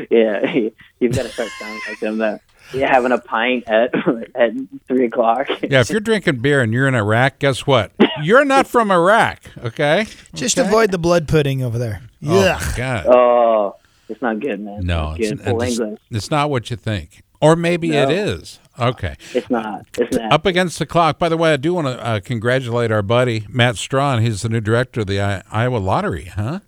yeah, 0.09 0.45
you've 0.99 1.15
got 1.15 1.23
to 1.23 1.29
start 1.29 1.49
sounding 1.59 1.81
like 1.87 1.99
them. 1.99 2.17
That 2.19 2.41
yeah, 2.73 2.87
having 2.89 3.11
a 3.11 3.17
pint 3.17 3.65
at 3.67 3.93
at 4.35 4.51
three 4.87 5.05
o'clock. 5.05 5.47
yeah. 5.61 5.81
If 5.81 5.89
you're 5.89 5.99
drinking 5.99 6.37
beer 6.39 6.61
and 6.61 6.71
you're 6.73 6.87
in 6.87 6.95
Iraq, 6.95 7.39
guess 7.39 7.67
what? 7.67 7.91
You're 8.23 8.45
not 8.45 8.67
from 8.67 8.91
Iraq, 8.91 9.39
okay? 9.63 10.05
Just 10.33 10.57
Okay. 10.57 10.67
avoid 10.67 10.91
the 10.91 10.97
blood 10.97 11.27
pudding 11.27 11.61
over 11.63 11.77
there. 11.77 12.01
Oh 12.25 12.41
Yeah. 12.43 12.59
my 12.61 12.73
God. 12.77 13.05
Oh, 13.07 13.75
it's 14.09 14.21
not 14.21 14.39
good, 14.39 14.59
man. 14.59 14.85
No, 14.85 15.15
it's 15.17 15.31
it's, 15.31 15.41
not 15.41 15.45
good. 15.45 15.45
Full 15.51 15.61
it's, 15.63 15.79
English. 15.79 15.99
it's 16.11 16.31
not 16.31 16.49
what 16.49 16.69
you 16.69 16.77
think. 16.77 17.23
Or 17.41 17.55
maybe 17.55 17.89
No. 17.89 18.03
it 18.03 18.11
is. 18.11 18.59
Okay. 18.79 19.15
It's 19.33 19.49
not. 19.49 19.85
It's 19.97 20.15
not. 20.15 20.31
Up 20.31 20.45
against 20.45 20.77
the 20.79 20.85
clock. 20.85 21.17
By 21.19 21.27
the 21.27 21.37
way, 21.37 21.53
I 21.53 21.57
do 21.57 21.73
want 21.73 21.87
to 21.87 22.05
uh, 22.05 22.19
congratulate 22.19 22.91
our 22.91 23.01
buddy 23.01 23.45
Matt 23.49 23.77
Strawn. 23.77 24.21
He's 24.21 24.43
the 24.43 24.49
new 24.49 24.61
director 24.61 25.01
of 25.01 25.07
the 25.07 25.19
I- 25.19 25.41
Iowa 25.51 25.77
Lottery. 25.77 26.25
Huh? 26.25 26.59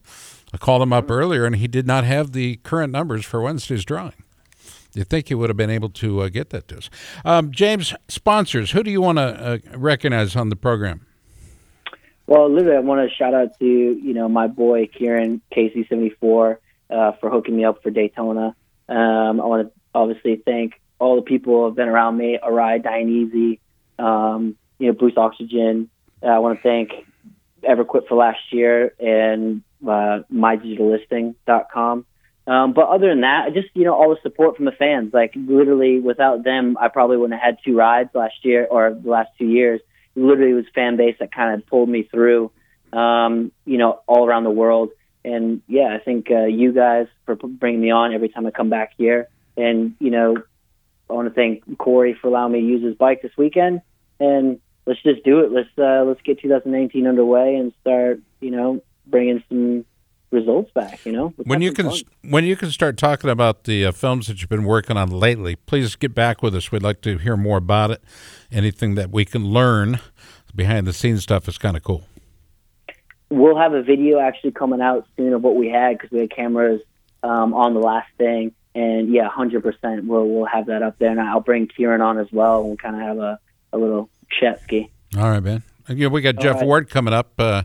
I 0.54 0.58
called 0.58 0.82
him 0.82 0.94
up 0.94 1.10
earlier, 1.10 1.46
and 1.46 1.56
he 1.56 1.68
did 1.68 1.88
not 1.88 2.04
have 2.04 2.32
the 2.32 2.58
current 2.58 2.94
numbers 2.94 3.26
for 3.26 3.42
Wednesday's 3.42 3.84
drawing. 3.84 4.14
You 4.94 5.04
think 5.04 5.30
he 5.30 5.36
would 5.36 5.50
have 5.50 5.58
been 5.58 5.72
able 5.72 5.90
to 5.90 6.22
uh, 6.22 6.30
get 6.30 6.52
that 6.52 6.68
to 6.68 6.78
us? 6.78 6.90
Um, 7.26 7.52
James, 7.52 7.96
sponsors. 8.08 8.72
Who 8.72 8.84
do 8.84 8.92
you 8.92 9.02
want 9.02 9.18
to 9.18 9.24
uh, 9.24 9.58
recognize 9.76 10.36
on 10.36 10.50
the 10.50 10.56
program? 10.56 11.08
Well, 12.28 12.50
literally, 12.50 12.78
I 12.78 12.80
want 12.82 13.10
to 13.10 13.16
shout 13.16 13.34
out 13.34 13.58
to 13.60 13.66
you 13.66 14.14
know 14.14 14.30
my 14.30 14.48
boy 14.48 14.88
Kieran 14.88 15.42
Casey 15.52 15.86
seventy 15.90 16.12
four 16.12 16.60
uh, 16.90 17.14
for 17.14 17.30
hooking 17.30 17.58
me 17.58 17.66
up 17.66 17.82
for 17.82 17.90
Daytona. 17.90 18.56
Um, 18.88 19.42
I 19.42 19.46
want 19.46 19.68
to 19.68 19.74
obviously 19.96 20.36
thank 20.46 20.80
all 21.00 21.16
the 21.16 21.22
people 21.22 21.54
who 21.54 21.66
have 21.66 21.76
been 21.76 21.90
around 21.90 22.18
me, 22.18 22.38
Arai, 22.42 22.82
Dainese, 22.82 23.60
um, 24.00 24.56
you 24.78 24.88
know, 24.88 24.94
Boost 24.94 25.18
Oxygen. 25.18 25.90
Uh, 26.22 26.28
I 26.28 26.40
want 26.40 26.60
to 26.60 26.64
thank 26.64 26.92
EverQuip 27.64 28.08
for 28.08 28.16
last 28.16 28.40
year 28.52 28.94
and 29.00 29.64
uh, 29.88 30.24
mydigitallisting.com. 30.32 32.06
Um, 32.46 32.74
but 32.74 32.90
other 32.90 33.08
than 33.08 33.22
that, 33.22 33.54
just 33.54 33.70
you 33.74 33.86
know 33.86 33.94
all 33.94 34.10
the 34.10 34.22
support 34.22 34.58
from 34.58 34.66
the 34.66 34.72
fans. 34.72 35.14
Like 35.14 35.34
literally, 35.36 36.00
without 36.00 36.44
them, 36.44 36.78
I 36.80 36.90
probably 36.90 37.18
wouldn't 37.18 37.40
have 37.40 37.56
had 37.56 37.64
two 37.64 37.78
rides 37.78 38.10
last 38.14 38.44
year 38.44 38.68
or 38.70 38.94
the 38.94 39.10
last 39.10 39.30
two 39.38 39.48
years. 39.48 39.80
It 40.16 40.22
literally 40.22 40.54
was 40.54 40.66
fan 40.76 40.98
base 40.98 41.16
that 41.20 41.34
kind 41.34 41.60
of 41.60 41.66
pulled 41.68 41.90
me 41.90 42.04
through. 42.04 42.52
Um, 42.92 43.52
you 43.66 43.78
know, 43.78 44.02
all 44.08 44.28
around 44.28 44.44
the 44.44 44.52
world. 44.52 44.90
And 45.26 45.62
yeah, 45.68 45.96
I 46.00 46.04
think 46.04 46.30
uh, 46.30 46.46
you 46.46 46.74
guys 46.74 47.08
for 47.26 47.36
bringing 47.36 47.82
me 47.82 47.92
on 47.92 48.14
every 48.14 48.30
time 48.30 48.46
I 48.46 48.52
come 48.52 48.70
back 48.70 48.92
here. 48.98 49.30
And 49.56 49.96
you 50.00 50.12
know, 50.12 50.36
I 51.10 51.14
want 51.14 51.30
to 51.30 51.34
thank 51.34 51.78
Cory 51.78 52.14
for 52.14 52.28
allowing 52.28 52.52
me 52.54 52.60
to 52.60 52.66
use 52.66 52.84
his 52.84 52.96
bike 52.96 53.22
this 53.22 53.32
weekend. 53.38 53.82
And 54.20 54.60
let's 54.86 55.02
just 55.02 55.24
do 55.24 55.40
it. 55.40 55.52
Let's 55.52 55.70
uh, 55.78 56.04
let's 56.06 56.22
get 56.22 56.42
2019 56.42 57.08
underway 57.08 57.56
and 57.56 57.72
start. 57.82 58.20
You 58.42 58.52
know, 58.52 58.84
bringing 59.08 59.44
some 59.50 59.86
results 60.32 60.72
back. 60.74 61.06
You 61.06 61.12
know, 61.12 61.34
when 61.38 61.62
you 61.62 61.72
can 61.72 61.90
fun. 61.90 62.02
when 62.30 62.44
you 62.46 62.56
can 62.56 62.72
start 62.72 62.98
talking 62.98 63.30
about 63.30 63.64
the 63.66 63.86
uh, 63.86 63.92
films 63.92 64.28
that 64.28 64.42
you've 64.42 64.50
been 64.50 64.66
working 64.66 64.98
on 64.98 65.10
lately, 65.10 65.56
please 65.56 65.96
get 65.96 66.14
back 66.16 66.42
with 66.42 66.56
us. 66.56 66.72
We'd 66.72 66.84
like 66.84 67.02
to 67.02 67.18
hear 67.18 67.38
more 67.38 67.58
about 67.58 67.92
it. 67.92 68.04
Anything 68.52 68.96
that 68.96 69.12
we 69.12 69.26
can 69.26 69.46
learn 69.46 70.00
behind 70.56 70.88
the 70.88 70.94
scenes 70.94 71.24
stuff 71.24 71.48
is 71.48 71.58
kind 71.58 71.76
of 71.78 71.84
cool. 71.84 72.04
we'll 73.30 73.58
have 73.58 73.74
a 73.74 73.82
video 73.82 74.20
actually 74.20 74.52
coming 74.52 74.82
out 74.82 75.08
soon 75.18 75.34
of 75.34 75.42
what 75.42 75.56
we 75.56 75.70
had 75.70 75.98
because 75.98 76.12
we 76.12 76.20
had 76.20 76.32
cameras 76.32 76.82
um, 77.24 77.54
on 77.54 77.74
the 77.74 77.80
last 77.80 78.10
thing. 78.18 78.54
And 78.76 79.14
yeah, 79.14 79.30
hundred 79.30 79.62
percent, 79.62 80.06
we'll 80.06 80.28
we'll 80.28 80.46
have 80.46 80.66
that 80.66 80.82
up 80.82 80.98
there, 80.98 81.12
and 81.12 81.22
I'll 81.22 81.42
bring 81.42 81.68
Kieran 81.68 82.02
on 82.02 82.18
as 82.18 82.32
well. 82.32 82.60
and 82.60 82.68
We'll 82.70 82.78
kind 82.78 82.96
of 82.96 83.02
have 83.02 83.18
a, 83.20 83.40
a 83.72 83.78
little 83.78 84.10
chat 84.40 84.62
ski. 84.64 84.90
All 85.16 85.30
right, 85.30 85.44
man. 85.44 85.62
Yeah, 85.88 86.08
we 86.08 86.22
got 86.22 86.38
Jeff 86.38 86.56
right. 86.56 86.66
Ward 86.66 86.90
coming 86.90 87.14
up. 87.14 87.34
Uh, 87.38 87.64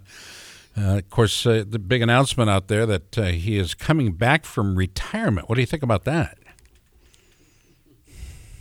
uh, 0.79 0.99
of 0.99 1.11
course, 1.11 1.47
uh, 1.47 1.65
the 1.67 1.79
big 1.79 2.03
announcement 2.03 2.49
out 2.49 2.69
there 2.69 2.87
that 2.87 3.19
uh, 3.19 3.25
he 3.27 3.59
is 3.59 3.75
coming 3.75 4.13
back 4.13 4.45
from 4.45 4.77
retirement. 4.77 5.49
What 5.49 5.57
do 5.57 5.61
you 5.61 5.67
think 5.67 5.83
about 5.83 6.05
that? 6.05 6.39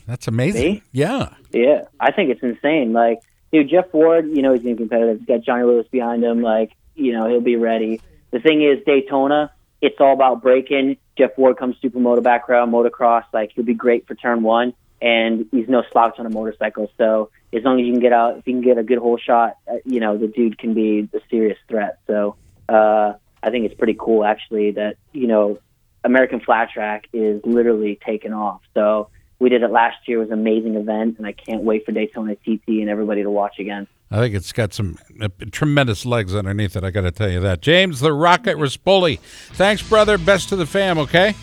That's 0.08 0.27
amazing. 0.27 0.73
Me? 0.75 0.84
Yeah. 0.91 1.34
Yeah, 1.51 1.84
I 1.99 2.12
think 2.12 2.30
it's 2.30 2.41
insane. 2.41 2.93
Like, 2.93 3.19
dude, 3.51 3.69
Jeff 3.69 3.93
Ward, 3.93 4.30
you 4.30 4.41
know 4.41 4.53
he's 4.53 4.63
being 4.63 4.77
competitive. 4.77 5.19
He's 5.19 5.27
got 5.27 5.41
Johnny 5.41 5.63
Lewis 5.63 5.88
behind 5.91 6.23
him. 6.23 6.41
Like, 6.41 6.71
you 6.95 7.12
know 7.12 7.27
he'll 7.27 7.41
be 7.41 7.58
ready. 7.58 8.01
The 8.32 8.39
thing 8.39 8.62
is, 8.63 8.84
Daytona, 8.86 9.51
it's 9.82 9.97
all 9.99 10.13
about 10.13 10.41
breaking. 10.41 10.97
Jeff 11.17 11.38
Ward 11.38 11.58
comes 11.58 11.75
supermoto 11.84 12.23
background, 12.23 12.73
motocross. 12.73 13.25
Like, 13.34 13.51
he'll 13.53 13.65
be 13.65 13.73
great 13.73 14.08
for 14.08 14.15
turn 14.15 14.43
one, 14.43 14.73
and 15.01 15.45
he's 15.51 15.67
no 15.67 15.83
slouch 15.91 16.15
on 16.19 16.25
a 16.25 16.29
motorcycle. 16.29 16.89
So 16.97 17.29
as 17.53 17.63
long 17.63 17.79
as 17.79 17.86
you 17.86 17.93
can 17.93 18.01
get 18.01 18.13
out, 18.13 18.38
if 18.38 18.47
you 18.47 18.53
can 18.53 18.62
get 18.62 18.77
a 18.77 18.83
good 18.83 18.97
hole 18.97 19.17
shot, 19.17 19.57
uh, 19.69 19.75
you 19.86 19.99
know 19.99 20.17
the 20.17 20.27
dude 20.27 20.57
can 20.57 20.73
be 20.73 21.07
a 21.13 21.19
serious 21.29 21.57
threat. 21.67 21.99
So 22.07 22.36
uh, 22.69 23.13
I 23.41 23.49
think 23.49 23.65
it's 23.65 23.75
pretty 23.75 23.95
cool 23.99 24.25
actually 24.25 24.71
that 24.71 24.97
you 25.13 25.27
know 25.27 25.60
American 26.03 26.39
Flat 26.39 26.69
Track 26.71 27.07
is 27.13 27.41
literally 27.43 27.99
taking 28.05 28.33
off. 28.33 28.62
So 28.73 29.10
we 29.39 29.49
did 29.49 29.62
it 29.62 29.71
last 29.71 29.97
year. 30.07 30.17
It 30.17 30.21
was 30.21 30.29
an 30.29 30.39
amazing 30.39 30.75
event, 30.75 31.17
and 31.17 31.27
I 31.27 31.31
can't 31.31 31.63
wait 31.63 31.86
for 31.86 31.91
Daytona 31.91 32.36
TT 32.36 32.67
and 32.67 32.89
everybody 32.89 33.23
to 33.23 33.29
watch 33.29 33.60
again. 33.60 33.88
I 34.10 34.19
think 34.19 34.36
it's 34.36 34.53
got 34.53 34.73
some 34.73 34.97
uh, 35.21 35.27
tremendous 35.51 36.05
legs 36.05 36.33
underneath 36.33 36.77
it. 36.77 36.83
I 36.83 36.91
got 36.91 37.01
to 37.01 37.12
tell 37.12 37.29
you 37.29 37.41
that. 37.41 37.62
James 37.62 37.99
the 37.99 38.13
Rocket 38.13 38.57
Rispoli. 38.57 39.19
Thanks, 39.19 39.88
brother. 39.88 40.17
Best 40.17 40.49
to 40.49 40.55
the 40.55 40.65
fam, 40.65 40.97
okay? 40.97 41.36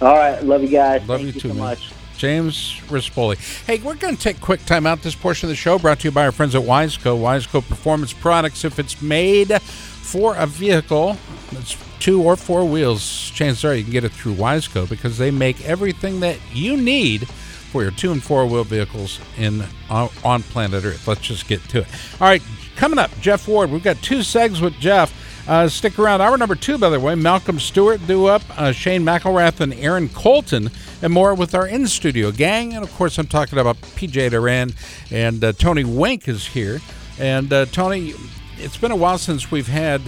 All 0.00 0.16
right, 0.16 0.42
love 0.42 0.62
you 0.62 0.68
guys. 0.68 1.06
Love 1.06 1.20
Thank 1.20 1.34
you 1.34 1.40
too, 1.40 1.48
so 1.48 1.54
much. 1.54 1.92
James 2.20 2.78
Rispoli. 2.88 3.38
Hey, 3.64 3.78
we're 3.78 3.94
going 3.94 4.14
to 4.14 4.22
take 4.22 4.42
quick 4.42 4.62
time 4.66 4.86
out. 4.86 5.00
This 5.00 5.14
portion 5.14 5.46
of 5.46 5.48
the 5.48 5.56
show 5.56 5.78
brought 5.78 6.00
to 6.00 6.08
you 6.08 6.12
by 6.12 6.26
our 6.26 6.32
friends 6.32 6.54
at 6.54 6.60
Wiseco. 6.60 7.18
Wiseco 7.18 7.66
Performance 7.66 8.12
Products. 8.12 8.62
If 8.62 8.78
it's 8.78 9.00
made 9.00 9.58
for 9.62 10.36
a 10.36 10.46
vehicle 10.46 11.16
that's 11.50 11.78
two 11.98 12.22
or 12.22 12.36
four 12.36 12.66
wheels, 12.66 13.30
chances 13.30 13.64
are 13.64 13.74
you 13.74 13.84
can 13.84 13.92
get 13.92 14.04
it 14.04 14.12
through 14.12 14.34
Wiseco 14.34 14.86
because 14.86 15.16
they 15.16 15.30
make 15.30 15.64
everything 15.64 16.20
that 16.20 16.38
you 16.52 16.76
need 16.76 17.26
for 17.26 17.80
your 17.80 17.90
two 17.90 18.12
and 18.12 18.22
four 18.22 18.44
wheel 18.44 18.64
vehicles 18.64 19.18
in 19.38 19.64
on, 19.88 20.10
on 20.22 20.42
planet 20.42 20.84
Earth. 20.84 21.08
Let's 21.08 21.22
just 21.22 21.48
get 21.48 21.62
to 21.70 21.78
it. 21.78 21.86
All 22.20 22.28
right, 22.28 22.42
coming 22.76 22.98
up, 22.98 23.18
Jeff 23.22 23.48
Ward. 23.48 23.70
We've 23.70 23.82
got 23.82 23.96
two 24.02 24.18
segs 24.18 24.60
with 24.60 24.78
Jeff. 24.78 25.10
Uh, 25.48 25.68
stick 25.68 25.98
around. 25.98 26.20
Hour 26.20 26.36
number 26.36 26.54
two, 26.54 26.78
by 26.78 26.90
the 26.90 27.00
way, 27.00 27.14
Malcolm 27.14 27.58
Stewart 27.58 28.06
due 28.06 28.26
up, 28.26 28.42
uh, 28.58 28.72
Shane 28.72 29.02
McElrath, 29.02 29.60
and 29.60 29.74
Aaron 29.74 30.08
Colton, 30.08 30.70
and 31.02 31.12
more 31.12 31.34
with 31.34 31.54
our 31.54 31.66
in 31.66 31.86
studio 31.88 32.30
gang. 32.30 32.74
And 32.74 32.84
of 32.84 32.92
course, 32.94 33.18
I'm 33.18 33.26
talking 33.26 33.58
about 33.58 33.80
PJ 33.80 34.30
Duran 34.30 34.74
and 35.10 35.42
uh, 35.42 35.52
Tony 35.52 35.84
Wink 35.84 36.28
is 36.28 36.46
here. 36.46 36.80
And 37.18 37.52
uh, 37.52 37.66
Tony, 37.66 38.14
it's 38.58 38.76
been 38.76 38.92
a 38.92 38.96
while 38.96 39.18
since 39.18 39.50
we've 39.50 39.66
had, 39.68 40.00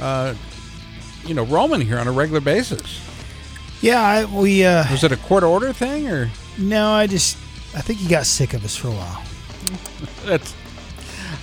uh, 0.00 0.34
you 1.26 1.34
know, 1.34 1.44
Roman 1.44 1.80
here 1.80 1.98
on 1.98 2.06
a 2.06 2.12
regular 2.12 2.40
basis. 2.40 3.00
Yeah, 3.80 4.00
I, 4.00 4.24
we. 4.24 4.64
Uh, 4.64 4.84
Was 4.90 5.04
it 5.04 5.12
a 5.12 5.16
court 5.16 5.42
order 5.42 5.72
thing 5.72 6.08
or? 6.08 6.30
no, 6.58 6.90
I 6.92 7.06
just. 7.06 7.36
I 7.74 7.80
think 7.80 7.98
he 7.98 8.08
got 8.08 8.24
sick 8.24 8.54
of 8.54 8.64
us 8.64 8.76
for 8.76 8.88
a 8.88 8.92
while. 8.92 9.22
That's, 10.24 10.54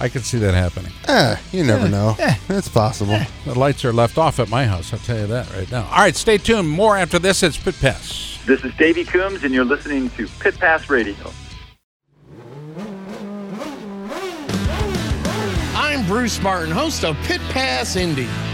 I 0.01 0.09
could 0.09 0.25
see 0.25 0.39
that 0.39 0.55
happening. 0.55 0.91
Eh, 1.07 1.35
you 1.51 1.63
never 1.63 1.85
eh, 1.85 1.89
know. 1.89 2.15
Eh. 2.17 2.35
It's 2.49 2.67
possible. 2.67 3.13
Eh, 3.13 3.27
the 3.45 3.53
lights 3.53 3.85
are 3.85 3.93
left 3.93 4.17
off 4.17 4.39
at 4.39 4.49
my 4.49 4.65
house. 4.65 4.91
I'll 4.91 4.99
tell 4.99 5.19
you 5.19 5.27
that 5.27 5.47
right 5.53 5.71
now. 5.71 5.83
All 5.83 5.99
right, 5.99 6.15
stay 6.15 6.39
tuned. 6.39 6.67
More 6.67 6.97
after 6.97 7.19
this. 7.19 7.43
It's 7.43 7.55
Pit 7.55 7.75
Pass. 7.79 8.39
This 8.47 8.63
is 8.63 8.73
Davey 8.77 9.05
Coombs, 9.05 9.43
and 9.43 9.53
you're 9.53 9.63
listening 9.63 10.09
to 10.11 10.27
Pit 10.39 10.57
Pass 10.57 10.89
Radio. 10.89 11.31
I'm 15.75 16.03
Bruce 16.07 16.41
Martin, 16.41 16.71
host 16.71 17.05
of 17.05 17.15
Pit 17.17 17.41
Pass 17.51 17.95
Indy. 17.95 18.27